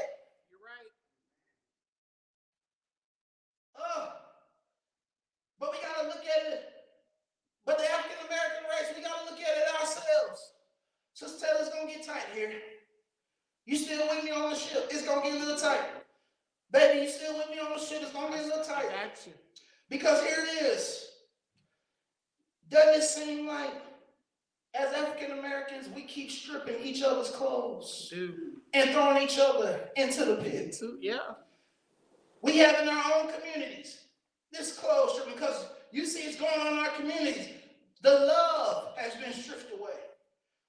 You're 0.53 0.61
right. 0.61 0.89
Uh, 3.73 4.21
but 5.57 5.73
we 5.73 5.77
gotta 5.81 6.05
look 6.13 6.21
at 6.21 6.41
it. 6.53 6.61
But 7.65 7.81
the 7.81 7.89
African 7.89 8.21
American 8.29 8.69
race, 8.69 8.93
we 8.93 9.01
gotta 9.01 9.25
look 9.25 9.41
at 9.41 9.53
it 9.57 9.67
ourselves. 9.81 10.53
Sister 11.13 11.45
Taylor's 11.45 11.73
gonna 11.73 11.89
get 11.89 12.05
tight 12.05 12.29
here. 12.33 12.53
You 13.65 13.77
still 13.77 14.07
with 14.07 14.23
me 14.23 14.31
on 14.31 14.49
the 14.49 14.55
ship? 14.55 14.87
It's 14.89 15.05
gonna 15.05 15.21
get 15.21 15.33
a 15.33 15.45
little 15.45 15.59
tight. 15.59 15.85
Baby, 16.71 17.01
you 17.03 17.09
still 17.09 17.37
with 17.37 17.49
me 17.49 17.59
on 17.59 17.77
the 17.77 17.79
ship? 17.79 17.99
It's 18.01 18.11
gonna 18.11 18.35
get 18.35 18.45
a 18.45 18.47
little 18.47 18.61
I 18.61 18.81
tight. 18.81 18.89
got 18.89 19.27
you. 19.27 19.33
Because 19.89 20.21
here 20.23 20.37
it 20.39 20.63
is. 20.63 21.07
Doesn't 22.69 23.01
it 23.01 23.03
seem 23.03 23.47
like 23.47 23.73
as 24.73 24.93
African 24.93 25.37
Americans, 25.37 25.87
we 25.95 26.03
keep 26.03 26.31
stripping 26.31 26.81
each 26.83 27.03
other's 27.03 27.31
clothes 27.31 28.09
Dude. 28.11 28.57
and 28.73 28.91
throwing 28.91 29.21
each 29.21 29.37
other 29.39 29.89
into 29.95 30.25
the 30.25 30.37
pit? 30.37 30.75
Too, 30.79 30.97
yeah. 31.01 31.17
We 32.41 32.57
have 32.57 32.79
in 32.79 32.87
our 32.87 33.03
own 33.17 33.31
communities 33.33 33.99
this 34.51 34.77
clothes 34.77 35.13
stripping 35.13 35.33
because 35.33 35.65
you 35.91 36.05
see 36.05 36.21
it's 36.21 36.39
going 36.39 36.59
on 36.59 36.73
in 36.73 36.79
our 36.79 36.89
communities. 36.89 37.49
The 38.01 38.11
love 38.11 38.97
has 38.97 39.13
been 39.15 39.33
stripped 39.33 39.73
away. 39.73 39.89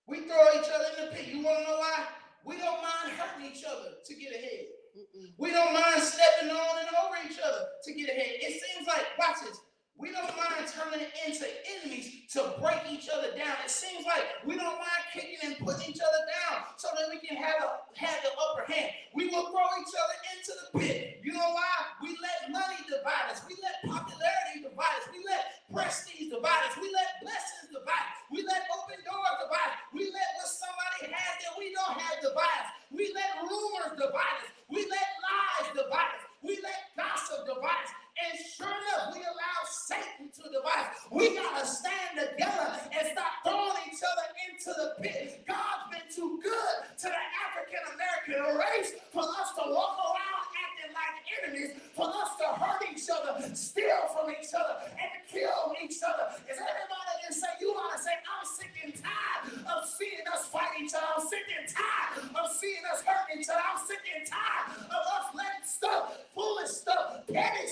We 0.06 0.20
throw 0.20 0.44
each 0.54 0.68
other 0.74 0.86
in 0.98 1.04
the 1.06 1.12
pit. 1.12 1.28
You 1.32 1.44
want 1.44 1.58
to 1.58 1.64
know 1.64 1.78
why? 1.78 2.06
We 2.44 2.56
don't 2.56 2.80
mind 2.82 3.12
hurting 3.16 3.46
each 3.52 3.64
other 3.64 3.90
to 4.04 4.14
get 4.14 4.32
ahead. 4.32 4.66
Mm-mm. 4.96 5.30
We 5.38 5.50
don't 5.50 5.72
mind 5.72 6.02
stepping 6.02 6.50
on 6.50 6.78
and 6.80 6.88
over 7.04 7.16
each 7.28 7.38
other 7.38 7.66
to 7.84 7.92
get 7.92 8.08
ahead. 8.08 8.40
It 8.40 8.60
seems 8.60 8.88
like, 8.88 9.06
watch 9.18 9.36
this. 9.46 9.60
We 10.00 10.08
don't 10.16 10.32
mind 10.32 10.64
turning 10.64 11.04
into 11.28 11.44
enemies 11.76 12.24
to 12.32 12.56
break 12.56 12.80
each 12.88 13.12
other 13.12 13.36
down. 13.36 13.52
It 13.60 13.68
seems 13.68 14.08
like 14.08 14.24
we 14.48 14.56
don't 14.56 14.80
mind 14.80 15.04
kicking 15.12 15.36
and 15.44 15.60
putting 15.60 15.92
each 15.92 16.00
other 16.00 16.22
down 16.24 16.72
so 16.80 16.88
that 16.96 17.12
we 17.12 17.20
can 17.20 17.36
have 17.36 17.60
a 17.60 17.84
have 18.00 18.16
the 18.24 18.32
upper 18.32 18.64
hand. 18.64 18.96
We 19.12 19.28
will 19.28 19.52
throw 19.52 19.68
each 19.76 19.92
other 19.92 20.16
into 20.32 20.52
the 20.56 20.66
pit. 20.80 21.20
You 21.20 21.36
know 21.36 21.52
why? 21.52 21.74
We 22.00 22.16
let 22.16 22.48
money 22.48 22.80
divide 22.88 23.28
us. 23.28 23.44
We 23.44 23.60
let 23.60 23.84
popularity 23.84 24.64
divide 24.64 25.04
us. 25.04 25.12
We 25.12 25.20
let 25.28 25.68
prestige 25.68 26.32
divide 26.32 26.64
us. 26.64 26.80
We 26.80 26.88
let 26.96 27.20
blessings 27.20 27.68
divide 27.68 28.08
us. 28.08 28.16
We 28.32 28.40
let 28.48 28.72
open 28.72 29.04
doors 29.04 29.36
divide 29.36 29.68
us. 29.76 29.84
We 29.92 30.08
let 30.08 30.28
what 30.40 30.48
somebody 30.48 31.12
has 31.12 31.32
that 31.44 31.52
we 31.60 31.76
don't 31.76 31.92
have 32.00 32.24
divide 32.24 32.60
us. 32.64 32.72
We 32.88 33.04
let 33.12 33.36
rumors 33.44 34.00
divide 34.00 34.48
us. 34.48 34.48
We 34.72 34.80
let 34.88 35.08
lies 35.20 35.76
divide 35.76 36.08
us. 36.16 36.24
We 36.40 36.56
let 36.64 36.88
gossip 36.96 37.44
divide 37.44 37.84
us. 37.84 37.92
And 38.20 38.32
sure 38.36 38.68
enough, 38.68 39.12
we 39.12 39.20
allow 39.20 39.58
Satan 39.90 40.30
to 40.30 40.46
divide 40.54 40.94
us. 40.94 41.02
We 41.10 41.34
gotta 41.34 41.66
stand 41.66 42.14
together 42.14 42.78
and 42.94 43.02
stop 43.10 43.42
throwing 43.42 43.74
each 43.90 43.98
other 44.06 44.26
into 44.46 44.70
the 44.70 44.88
pit. 45.02 45.42
God's 45.50 45.90
been 45.90 46.06
too 46.06 46.38
good 46.38 46.74
to 47.02 47.06
the 47.10 47.24
African 47.42 47.82
American 47.98 48.54
race 48.54 48.94
for 49.10 49.26
us 49.26 49.50
to 49.58 49.66
walk 49.66 49.98
around 49.98 50.46
acting 50.62 50.94
like 50.94 51.16
enemies, 51.42 51.70
for 51.98 52.06
us 52.06 52.38
to 52.38 52.46
hurt 52.54 52.86
each 52.86 53.10
other, 53.10 53.34
steal 53.58 54.06
from 54.14 54.30
each 54.30 54.54
other, 54.54 54.78
and 54.94 55.10
kill 55.26 55.74
each 55.82 55.98
other. 56.06 56.38
Is 56.46 56.54
everybody 56.54 57.12
can 57.26 57.34
say 57.34 57.50
you 57.58 57.74
ought 57.74 57.98
to 57.98 58.10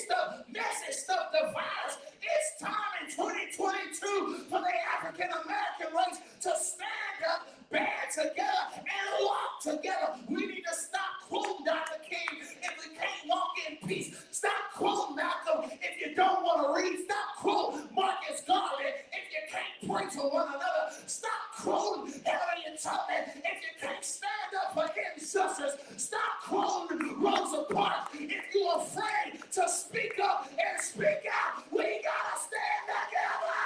midst 0.09 0.11
of 0.11 0.47
messy 0.53 0.93
stuff, 0.93 1.33
the 1.33 1.53
virus, 1.53 1.99
it's 2.21 2.61
time 2.61 2.93
in 3.03 3.11
2022 3.11 4.45
for 4.51 4.61
the 4.61 4.75
African 4.97 5.29
American 5.31 5.97
race 5.97 6.19
to 6.43 6.53
stand 6.57 7.21
up, 7.31 7.49
band 7.71 7.89
together, 8.13 8.69
and 8.77 9.25
walk 9.25 9.63
together. 9.63 10.15
We 10.29 10.47
need 10.47 10.65
to 10.69 10.75
stop 10.75 11.25
quoting 11.29 11.65
Dr. 11.65 12.01
King 12.09 12.41
if 12.63 12.75
we 12.79 12.97
can't 12.97 13.29
walk 13.29 13.53
in 13.69 13.89
peace. 13.89 14.15
Stop 14.31 14.73
quoting 14.75 15.17
Malcolm 15.17 15.71
if 15.83 16.01
you 16.01 16.15
don't 16.15 16.43
want 16.43 16.67
to 16.67 16.83
read. 16.83 17.05
Stop 17.05 17.37
quoting 17.37 17.89
Marcus 17.95 18.43
Garvey 18.47 18.85
if 19.13 19.25
you 19.33 19.43
can't 19.51 19.91
pray 19.91 20.21
to 20.21 20.29
one 20.29 20.49
another. 20.49 20.95
Stop 21.07 21.31
quoting 21.57 22.13
Harriet 22.25 22.81
Tubman 22.83 23.25
if 23.37 23.63
you 23.63 23.73
can't 23.81 24.05
stand 24.05 24.53
up 24.63 24.75
for 24.75 24.89
injustice. 25.17 25.77
Stop 25.97 26.43
quoting 26.43 27.21
Rosa 27.21 27.65
Parks 27.73 28.11
if 28.15 28.55
you're 28.55 28.79
afraid 28.79 29.41
to 29.53 29.69
speak 29.69 30.19
up 30.23 30.49
and 30.51 30.81
speak 30.81 31.25
out. 31.33 31.65
We 31.73 31.83
gotta 31.83 32.37
stand 32.37 32.85
together. 32.87 33.65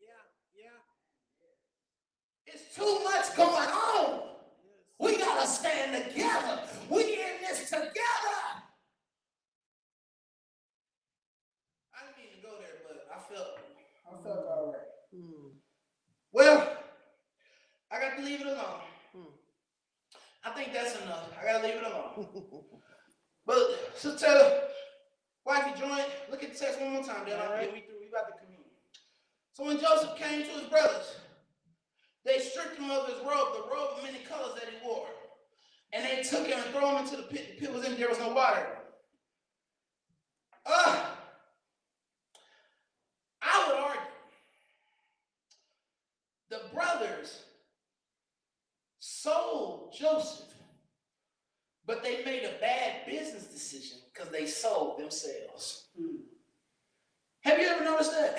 Yeah, 0.00 0.22
yeah, 0.56 0.78
It's 2.46 2.74
too 2.76 3.00
much 3.04 3.36
going 3.36 3.68
on. 3.68 4.20
yeah. 4.20 5.06
We 5.06 5.18
gotta 5.18 5.46
stand 5.46 6.04
together. 6.04 6.60
We 6.90 7.02
in 7.02 7.36
this 7.42 7.64
together. 7.70 8.38
I 11.94 11.98
didn't 12.04 12.18
mean 12.18 12.40
to 12.40 12.46
go 12.46 12.54
there, 12.58 12.78
but 12.86 13.06
I 13.14 13.18
felt 13.34 13.48
I 14.06 14.22
felt 14.22 14.46
all 14.46 14.72
right. 14.72 14.82
Hmm. 15.14 15.48
Well, 16.32 16.76
I 17.90 18.00
got 18.00 18.16
to 18.18 18.22
leave 18.22 18.40
it 18.40 18.46
alone. 18.46 18.80
Hmm. 19.14 19.32
I 20.44 20.50
think 20.50 20.72
that's 20.72 21.00
enough. 21.02 21.30
I 21.40 21.44
gotta 21.44 21.66
leave 21.66 21.76
it 21.76 21.84
alone. 21.84 22.28
But 23.48 23.94
Sister 23.96 24.26
Taylor, 24.26 24.60
wifey 25.46 25.80
joint, 25.80 26.04
look 26.30 26.44
at 26.44 26.52
the 26.52 26.58
text 26.58 26.78
one 26.82 26.92
more 26.92 27.02
time, 27.02 27.24
then 27.26 27.40
I'll 27.40 27.58
get 27.58 27.72
we 27.72 27.80
through. 27.80 27.96
We 28.02 28.08
about 28.12 28.28
to 28.28 28.34
communion. 28.44 28.68
So 29.54 29.67
Joseph 29.80 30.16
came 30.16 30.42
to 30.42 30.50
his 30.50 30.68
brothers, 30.68 31.16
they 32.24 32.38
stripped 32.38 32.78
him 32.78 32.90
of 32.90 33.06
his 33.06 33.16
robe, 33.18 33.54
the 33.54 33.70
robe 33.72 33.90
of 33.96 34.02
many 34.02 34.18
colors 34.18 34.54
that 34.54 34.64
he 34.64 34.86
wore. 34.86 35.06
And 35.92 36.04
they 36.04 36.22
took 36.22 36.46
him 36.46 36.58
and 36.58 36.74
threw 36.74 36.86
him 36.86 36.96
into 36.98 37.16
the 37.16 37.22
pit. 37.22 37.58
The 37.58 37.66
pit 37.66 37.74
was 37.74 37.84
empty, 37.84 38.00
there 38.00 38.10
was 38.10 38.18
no 38.18 38.32
water. 38.32 38.66
Ah! 40.66 41.18
I 43.40 43.68
would 43.68 43.78
argue 43.78 44.00
the 46.50 46.60
brothers 46.74 47.44
sold 48.98 49.94
Joseph, 49.98 50.46
but 51.86 52.02
they 52.02 52.22
made 52.24 52.44
a 52.44 52.60
bad 52.60 53.06
business 53.06 53.46
decision 53.46 53.98
because 54.12 54.30
they 54.30 54.46
sold 54.46 54.98
themselves. 54.98 55.86
Have 57.40 57.58
you 57.58 57.66
ever 57.66 57.84
noticed 57.84 58.12
that? 58.12 58.38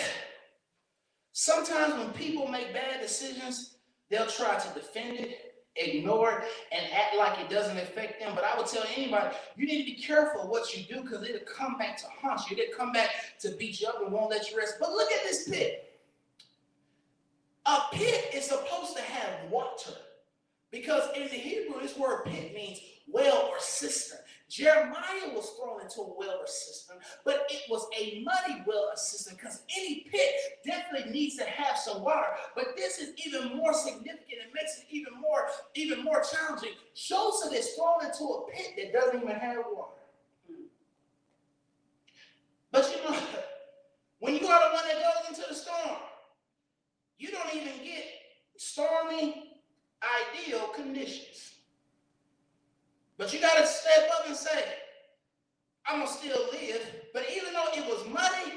Sometimes 1.41 1.93
when 1.93 2.09
people 2.09 2.49
make 2.49 2.73
bad 2.73 2.99
decisions, 2.99 3.75
they'll 4.09 4.27
try 4.27 4.59
to 4.59 4.73
defend 4.73 5.17
it, 5.19 5.63
ignore 5.77 6.39
it, 6.39 6.43
and 6.73 6.85
act 6.91 7.15
like 7.15 7.39
it 7.39 7.49
doesn't 7.49 7.77
affect 7.77 8.19
them. 8.19 8.33
But 8.35 8.43
I 8.43 8.57
would 8.57 8.67
tell 8.67 8.83
anybody, 8.93 9.33
you 9.55 9.65
need 9.65 9.85
to 9.85 9.85
be 9.85 10.03
careful 10.03 10.49
what 10.49 10.75
you 10.75 10.83
do 10.83 11.01
because 11.01 11.23
it'll 11.23 11.47
come 11.47 11.77
back 11.77 11.95
to 11.99 12.07
haunt 12.21 12.41
you. 12.51 12.57
It'll 12.57 12.75
come 12.75 12.91
back 12.91 13.11
to 13.39 13.51
beat 13.51 13.79
you 13.79 13.87
up 13.87 14.01
and 14.03 14.11
won't 14.11 14.31
let 14.31 14.51
you 14.51 14.57
rest. 14.57 14.73
But 14.81 14.91
look 14.91 15.09
at 15.13 15.23
this 15.23 15.47
pit. 15.47 15.97
A 17.67 17.77
pit 17.93 18.31
is 18.33 18.43
supposed 18.43 18.97
to 18.97 19.01
have 19.01 19.49
water 19.49 19.93
because 20.71 21.03
in 21.15 21.23
the 21.29 21.37
Hebrew, 21.37 21.79
this 21.79 21.97
word 21.97 22.25
pit 22.25 22.53
means 22.53 22.81
well 23.07 23.47
or 23.49 23.61
cistern. 23.61 24.19
Jeremiah 24.49 25.29
was 25.35 25.51
thrown 25.51 25.81
into 25.81 26.01
a 26.01 26.17
well 26.17 26.41
cistern, 26.45 26.97
but 27.23 27.45
it 27.49 27.61
was 27.69 27.87
a 27.97 28.23
muddy 28.23 28.63
well 28.65 28.91
cistern 28.95 29.35
because 29.35 29.61
any 29.77 30.07
pit 30.11 30.33
definitely 30.65 31.11
needs 31.11 31.37
to 31.37 31.43
have 31.43 31.77
some 31.77 32.01
water. 32.01 32.27
But 32.55 32.75
this 32.75 32.97
is 32.97 33.13
even 33.25 33.55
more 33.55 33.73
significant. 33.73 34.25
It 34.27 34.51
makes 34.53 34.79
it 34.79 34.85
even 34.89 35.13
more, 35.21 35.47
even 35.75 36.03
more 36.03 36.23
challenging. 36.23 36.73
Joseph 36.95 37.53
is 37.53 37.69
thrown 37.75 38.05
into 38.05 38.23
a 38.23 38.51
pit 38.51 38.73
that 38.77 38.91
doesn't 38.91 39.21
even 39.21 39.35
have 39.35 39.57
water. 39.71 39.93
But 42.71 42.91
you 42.91 43.09
know, 43.09 43.17
when 44.19 44.33
you 44.33 44.47
are 44.47 44.69
the 44.69 44.75
one 44.75 44.83
that 44.87 44.95
goes 44.95 45.29
into 45.29 45.47
the 45.47 45.55
storm, 45.55 45.97
you 47.19 47.29
don't 47.29 47.53
even 47.53 47.73
get 47.83 48.03
stormy, 48.57 49.59
ideal 50.01 50.69
conditions. 50.69 51.53
But 53.19 53.33
you 53.33 53.41
got 53.41 53.57
to 53.57 53.67
step 53.67 54.09
up 54.17 54.25
and 54.27 54.35
say, 54.35 54.63
I'm 55.85 55.99
going 55.99 56.07
to 56.07 56.13
still 56.13 56.39
live. 56.53 56.81
But 57.13 57.25
even 57.35 57.51
though 57.53 57.67
it 57.75 57.85
was 57.85 58.07
muddy, 58.07 58.53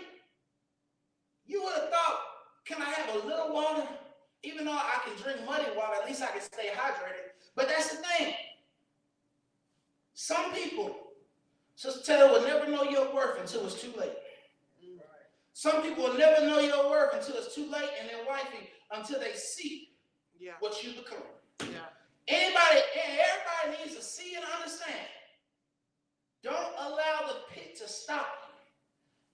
you 1.44 1.64
would 1.64 1.74
have 1.74 1.90
thought, 1.90 2.20
can 2.64 2.80
I 2.80 2.84
have 2.84 3.16
a 3.16 3.26
little 3.26 3.52
water? 3.52 3.82
Even 4.44 4.64
though 4.64 4.72
I 4.72 5.00
can 5.04 5.20
drink 5.20 5.44
muddy 5.44 5.64
water, 5.76 5.94
at 6.00 6.06
least 6.08 6.22
I 6.22 6.28
can 6.28 6.40
stay 6.40 6.68
hydrated. 6.74 7.34
But 7.56 7.68
that's 7.68 7.90
the 7.90 7.96
thing. 7.96 8.34
Some 10.14 10.52
people, 10.52 10.96
Sister 11.74 12.00
Taylor, 12.04 12.30
will 12.32 12.46
never 12.46 12.70
know 12.70 12.84
your 12.84 13.12
worth 13.12 13.40
until 13.40 13.66
it's 13.66 13.80
too 13.82 13.92
late. 13.98 14.12
Some 15.54 15.82
people 15.82 16.04
will 16.04 16.16
never 16.16 16.46
know 16.46 16.60
your 16.60 16.88
worth 16.88 17.14
until 17.14 17.36
it's 17.42 17.54
too 17.54 17.68
late, 17.70 17.90
and 18.00 18.08
their 18.08 18.24
wifey 18.26 18.70
until 18.92 19.18
they 19.20 19.32
see 19.34 19.90
Yeah, 20.38 20.52
what 20.60 20.82
you 20.82 20.92
become. 20.92 21.22
yeah. 21.60 21.91
Anybody, 22.28 22.80
and 23.04 23.18
everybody 23.18 23.84
needs 23.84 23.96
to 23.96 24.02
see 24.02 24.34
and 24.36 24.44
understand. 24.44 25.08
Don't 26.42 26.74
allow 26.78 27.26
the 27.28 27.36
pit 27.54 27.76
to 27.78 27.88
stop 27.88 28.26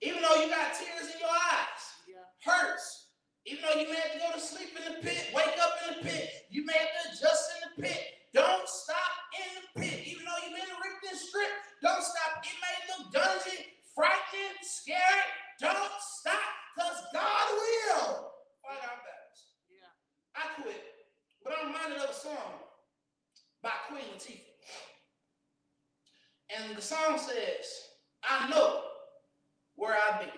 you. 0.01 0.09
Even 0.11 0.21
though 0.23 0.35
you 0.41 0.49
got 0.49 0.73
tears 0.73 1.13
in 1.13 1.19
your 1.19 1.29
eyes, 1.29 1.83
Yeah. 2.07 2.25
hurts. 2.43 3.07
Even 3.45 3.63
though 3.63 3.79
you 3.79 3.89
may 3.89 3.95
have 3.95 4.13
to 4.13 4.19
go 4.19 4.31
to 4.33 4.39
sleep 4.39 4.75
in 4.77 4.93
the 4.93 4.99
pit, 5.01 5.33
wake 5.33 5.57
up 5.59 5.77
in 5.87 5.97
the 5.97 6.03
pit, 6.09 6.47
you 6.49 6.65
may 6.65 6.73
have 6.73 7.03
to 7.03 7.09
adjust 7.09 7.51
in 7.55 7.69
the 7.75 7.81
pit. 7.87 8.29
Don't 8.33 8.67
stop 8.69 9.11
in 9.39 9.63
the 9.63 9.81
pit. 9.81 10.07
Even 10.07 10.25
though 10.25 10.37
you've 10.45 10.55
been 10.55 10.69
ripped 10.77 11.05
and 11.09 11.17
stripped, 11.19 11.53
don't 11.81 12.03
stop. 12.03 12.43
It 12.45 12.57
may 12.61 12.77
look 12.97 13.13
dungy, 13.13 13.65
frightening, 13.95 14.57
scary. 14.61 15.23
Don't 15.59 15.91
stop, 16.01 16.41
because 16.75 17.03
God 17.13 17.47
will 17.53 18.33
fight 18.63 18.83
our 18.83 18.97
battles. 18.97 19.41
Yeah. 19.69 19.89
I 20.35 20.61
quit, 20.61 20.83
but 21.43 21.53
I'm 21.59 21.67
reminded 21.67 21.97
of 21.99 22.09
a 22.11 22.13
song 22.13 22.59
by 23.61 23.71
Queen 23.89 24.03
Latifah. 24.15 24.49
And 26.55 26.75
the 26.75 26.81
song 26.81 27.17
says, 27.17 27.65
I 28.23 28.49
know 28.49 28.81
where 29.75 29.95
I've 29.95 30.19
been. 30.19 30.29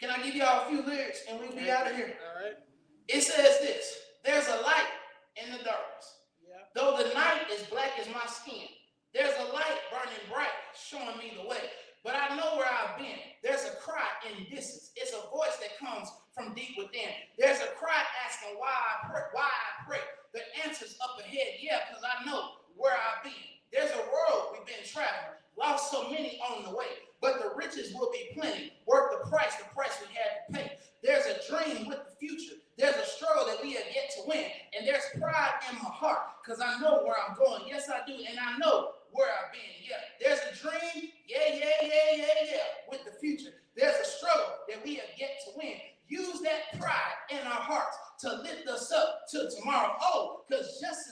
Can 0.00 0.10
I 0.10 0.22
give 0.22 0.34
y'all 0.34 0.66
a 0.66 0.68
few 0.68 0.82
lyrics 0.82 1.20
and 1.28 1.38
we'll 1.38 1.52
be 1.52 1.70
out 1.70 1.90
of 1.90 1.96
here? 1.96 2.14
All 2.26 2.42
right. 2.42 2.54
It 3.08 3.22
says 3.22 3.60
this 3.60 3.94
There's 4.24 4.46
a 4.48 4.62
light 4.62 4.88
in 5.42 5.50
the 5.50 5.58
darkness. 5.64 6.20
Yeah. 6.46 6.56
Though 6.74 6.96
the 6.96 7.14
night 7.14 7.46
is 7.52 7.62
black 7.66 7.92
as 8.00 8.06
my 8.08 8.26
skin, 8.26 8.68
there's 9.14 9.34
a 9.38 9.52
light 9.52 9.80
burning 9.90 10.20
bright, 10.30 10.48
showing 10.74 11.16
me 11.18 11.32
the 11.40 11.48
way. 11.48 11.70
But 12.04 12.14
I 12.14 12.36
know 12.36 12.56
where 12.56 12.68
I've 12.68 12.98
been. 12.98 13.18
There's 13.42 13.64
a 13.64 13.76
cry 13.80 14.06
in 14.28 14.44
distance. 14.44 14.92
It's 14.96 15.12
a 15.12 15.28
voice 15.34 15.56
that 15.60 15.78
comes 15.78 16.08
from 16.36 16.52
deep 16.52 16.76
within. 16.76 17.08
There's 17.38 17.60
a 17.60 17.72
cry 17.80 18.04
asking 18.28 18.60
why 18.60 18.68
I 18.68 19.08
pray. 19.08 19.22
Why 19.32 19.48
I 19.48 19.88
pray. 19.88 20.04
The 20.34 20.44
answer's 20.68 20.96
up 21.02 21.18
ahead. 21.18 21.56
Yeah, 21.60 21.80
because 21.88 22.04
I 22.04 22.24
know 22.26 22.60
where 22.76 22.92
I've 22.92 23.24
been. 23.24 23.32
There's 23.72 23.90
a 23.90 24.04
road 24.04 24.52
we've 24.52 24.66
been 24.66 24.84
traveling. 24.84 25.40
Lost 25.58 25.90
so 25.90 26.10
many 26.10 26.38
on 26.44 26.64
the 26.64 26.76
way. 26.76 27.00
But 27.22 27.40
the 27.40 27.56
riches 27.56 27.94
will 27.94 28.12
be 28.12 28.28
plenty. 28.38 28.74
Worth 28.86 29.16
the 29.16 29.30
price, 29.30 29.56
the 29.56 29.64
price 29.74 29.96
we 30.04 30.12
had 30.12 30.44
to 30.44 30.52
pay. 30.52 30.72
There's 31.02 31.24
a 31.24 31.40
dream 31.48 31.88
with 31.88 32.00
the 32.04 32.14
future. 32.20 32.56
There's 32.76 32.96
a 32.96 33.06
struggle 33.06 33.46
that 33.46 33.62
we 33.62 33.72
have 33.72 33.88
yet 33.94 34.12
to 34.16 34.28
win. 34.28 34.44
And 34.76 34.86
there's 34.86 35.04
pride 35.18 35.56
in 35.72 35.78
my 35.78 35.88
heart 35.88 36.44
because 36.44 36.60
I 36.60 36.78
know 36.80 37.00
where 37.02 37.16
I'm 37.16 37.34
going. 37.36 37.62
Yes, 37.66 37.88
I 37.88 38.06
do. 38.06 38.12
And 38.12 38.38
I 38.38 38.58
know 38.58 38.92
where 39.12 39.28
I've 39.32 39.52
been. 39.52 39.72
Yeah. 39.88 39.96
There's 40.20 40.40
a 40.44 40.62
dream. 40.62 41.08
Yeah, 41.26 41.48
yeah, 41.48 41.70
yeah, 41.82 42.16
yeah, 42.16 42.50
yeah. 42.52 42.68
With 42.90 43.04
the 43.06 43.12
future. 43.12 43.55
To 48.26 48.42
lift 48.42 48.68
us 48.68 48.90
up 48.92 49.20
to 49.30 49.48
tomorrow. 49.58 49.94
Oh, 50.02 50.42
because 50.48 50.80
just 50.80 51.05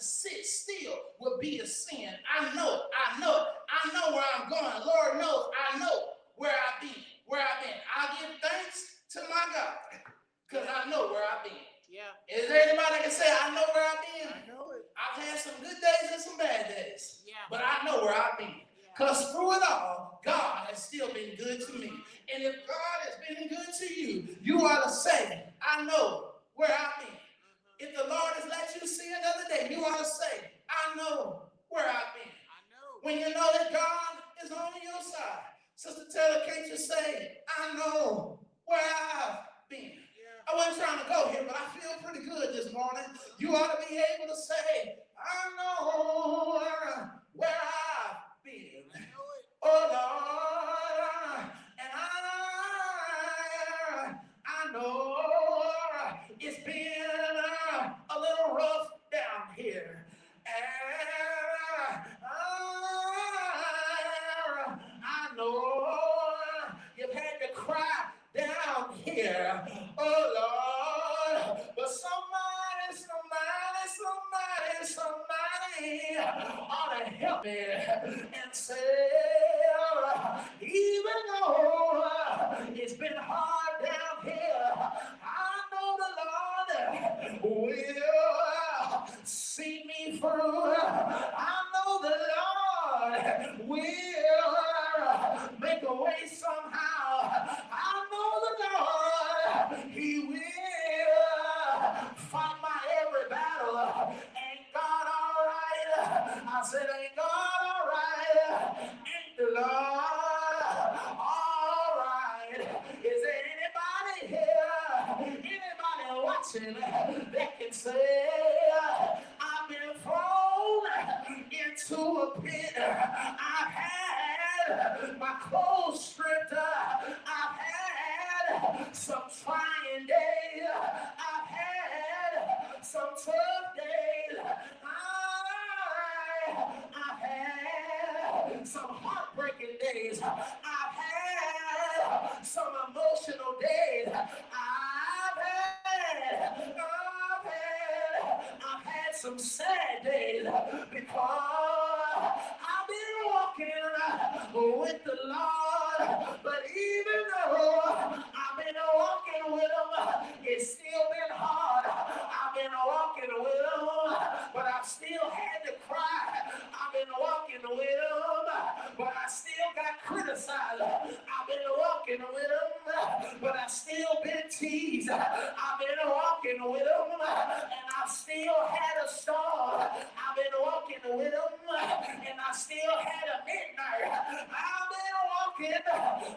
still 174.05 174.23
been 174.23 174.43
teased. 174.51 175.11
I've 175.11 175.79
been 175.79 176.09
walking 176.09 176.71
with 176.71 176.83
him, 176.83 177.13
and 177.13 177.21
I 177.21 178.09
still 178.09 178.61
had 178.69 179.05
a 179.05 179.09
star. 179.09 179.91
I've 179.91 180.37
been 180.37 180.53
walking 180.61 181.17
with 181.17 181.33
him, 181.33 181.41
and 181.73 182.39
I 182.41 182.53
still 182.53 182.97
had 182.99 183.29
a 183.29 183.45
midnight. 183.47 184.13
I've 184.51 184.89
been 184.93 185.17
walking 185.33 185.73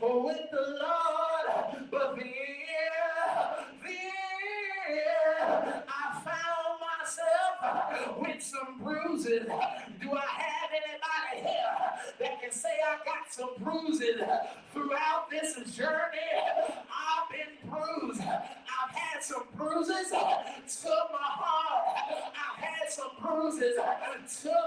with 0.01 0.51
the 0.51 0.77
Lord. 0.81 1.06
Yeah. 23.87 24.66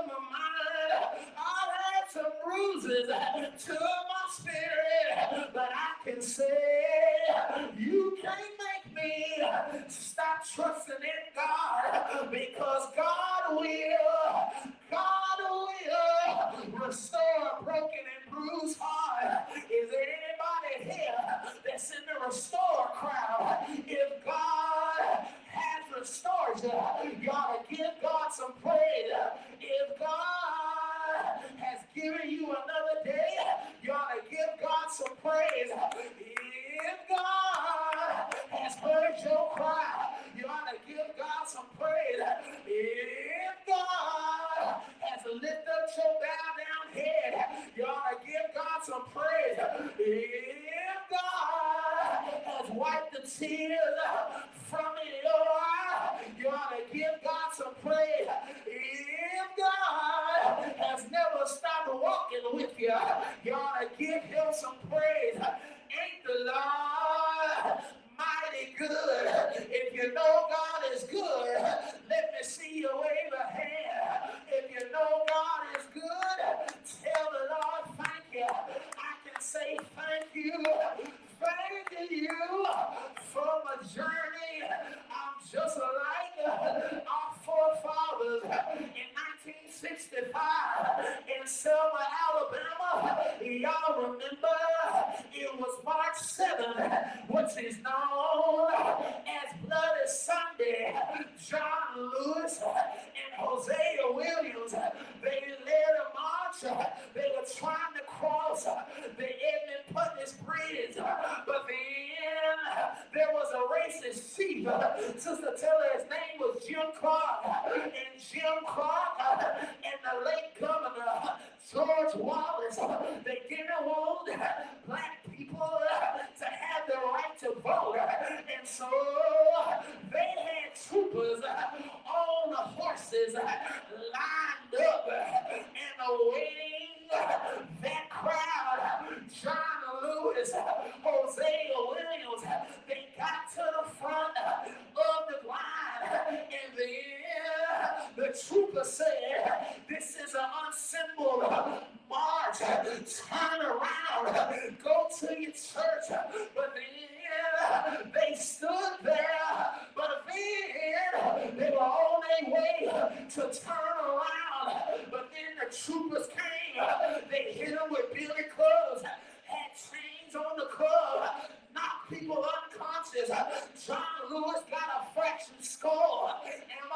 Lewis 174.41 174.63
got 174.71 174.89
a 175.03 175.15
fraction 175.15 175.55
score. 175.61 176.31
Am 176.47 176.90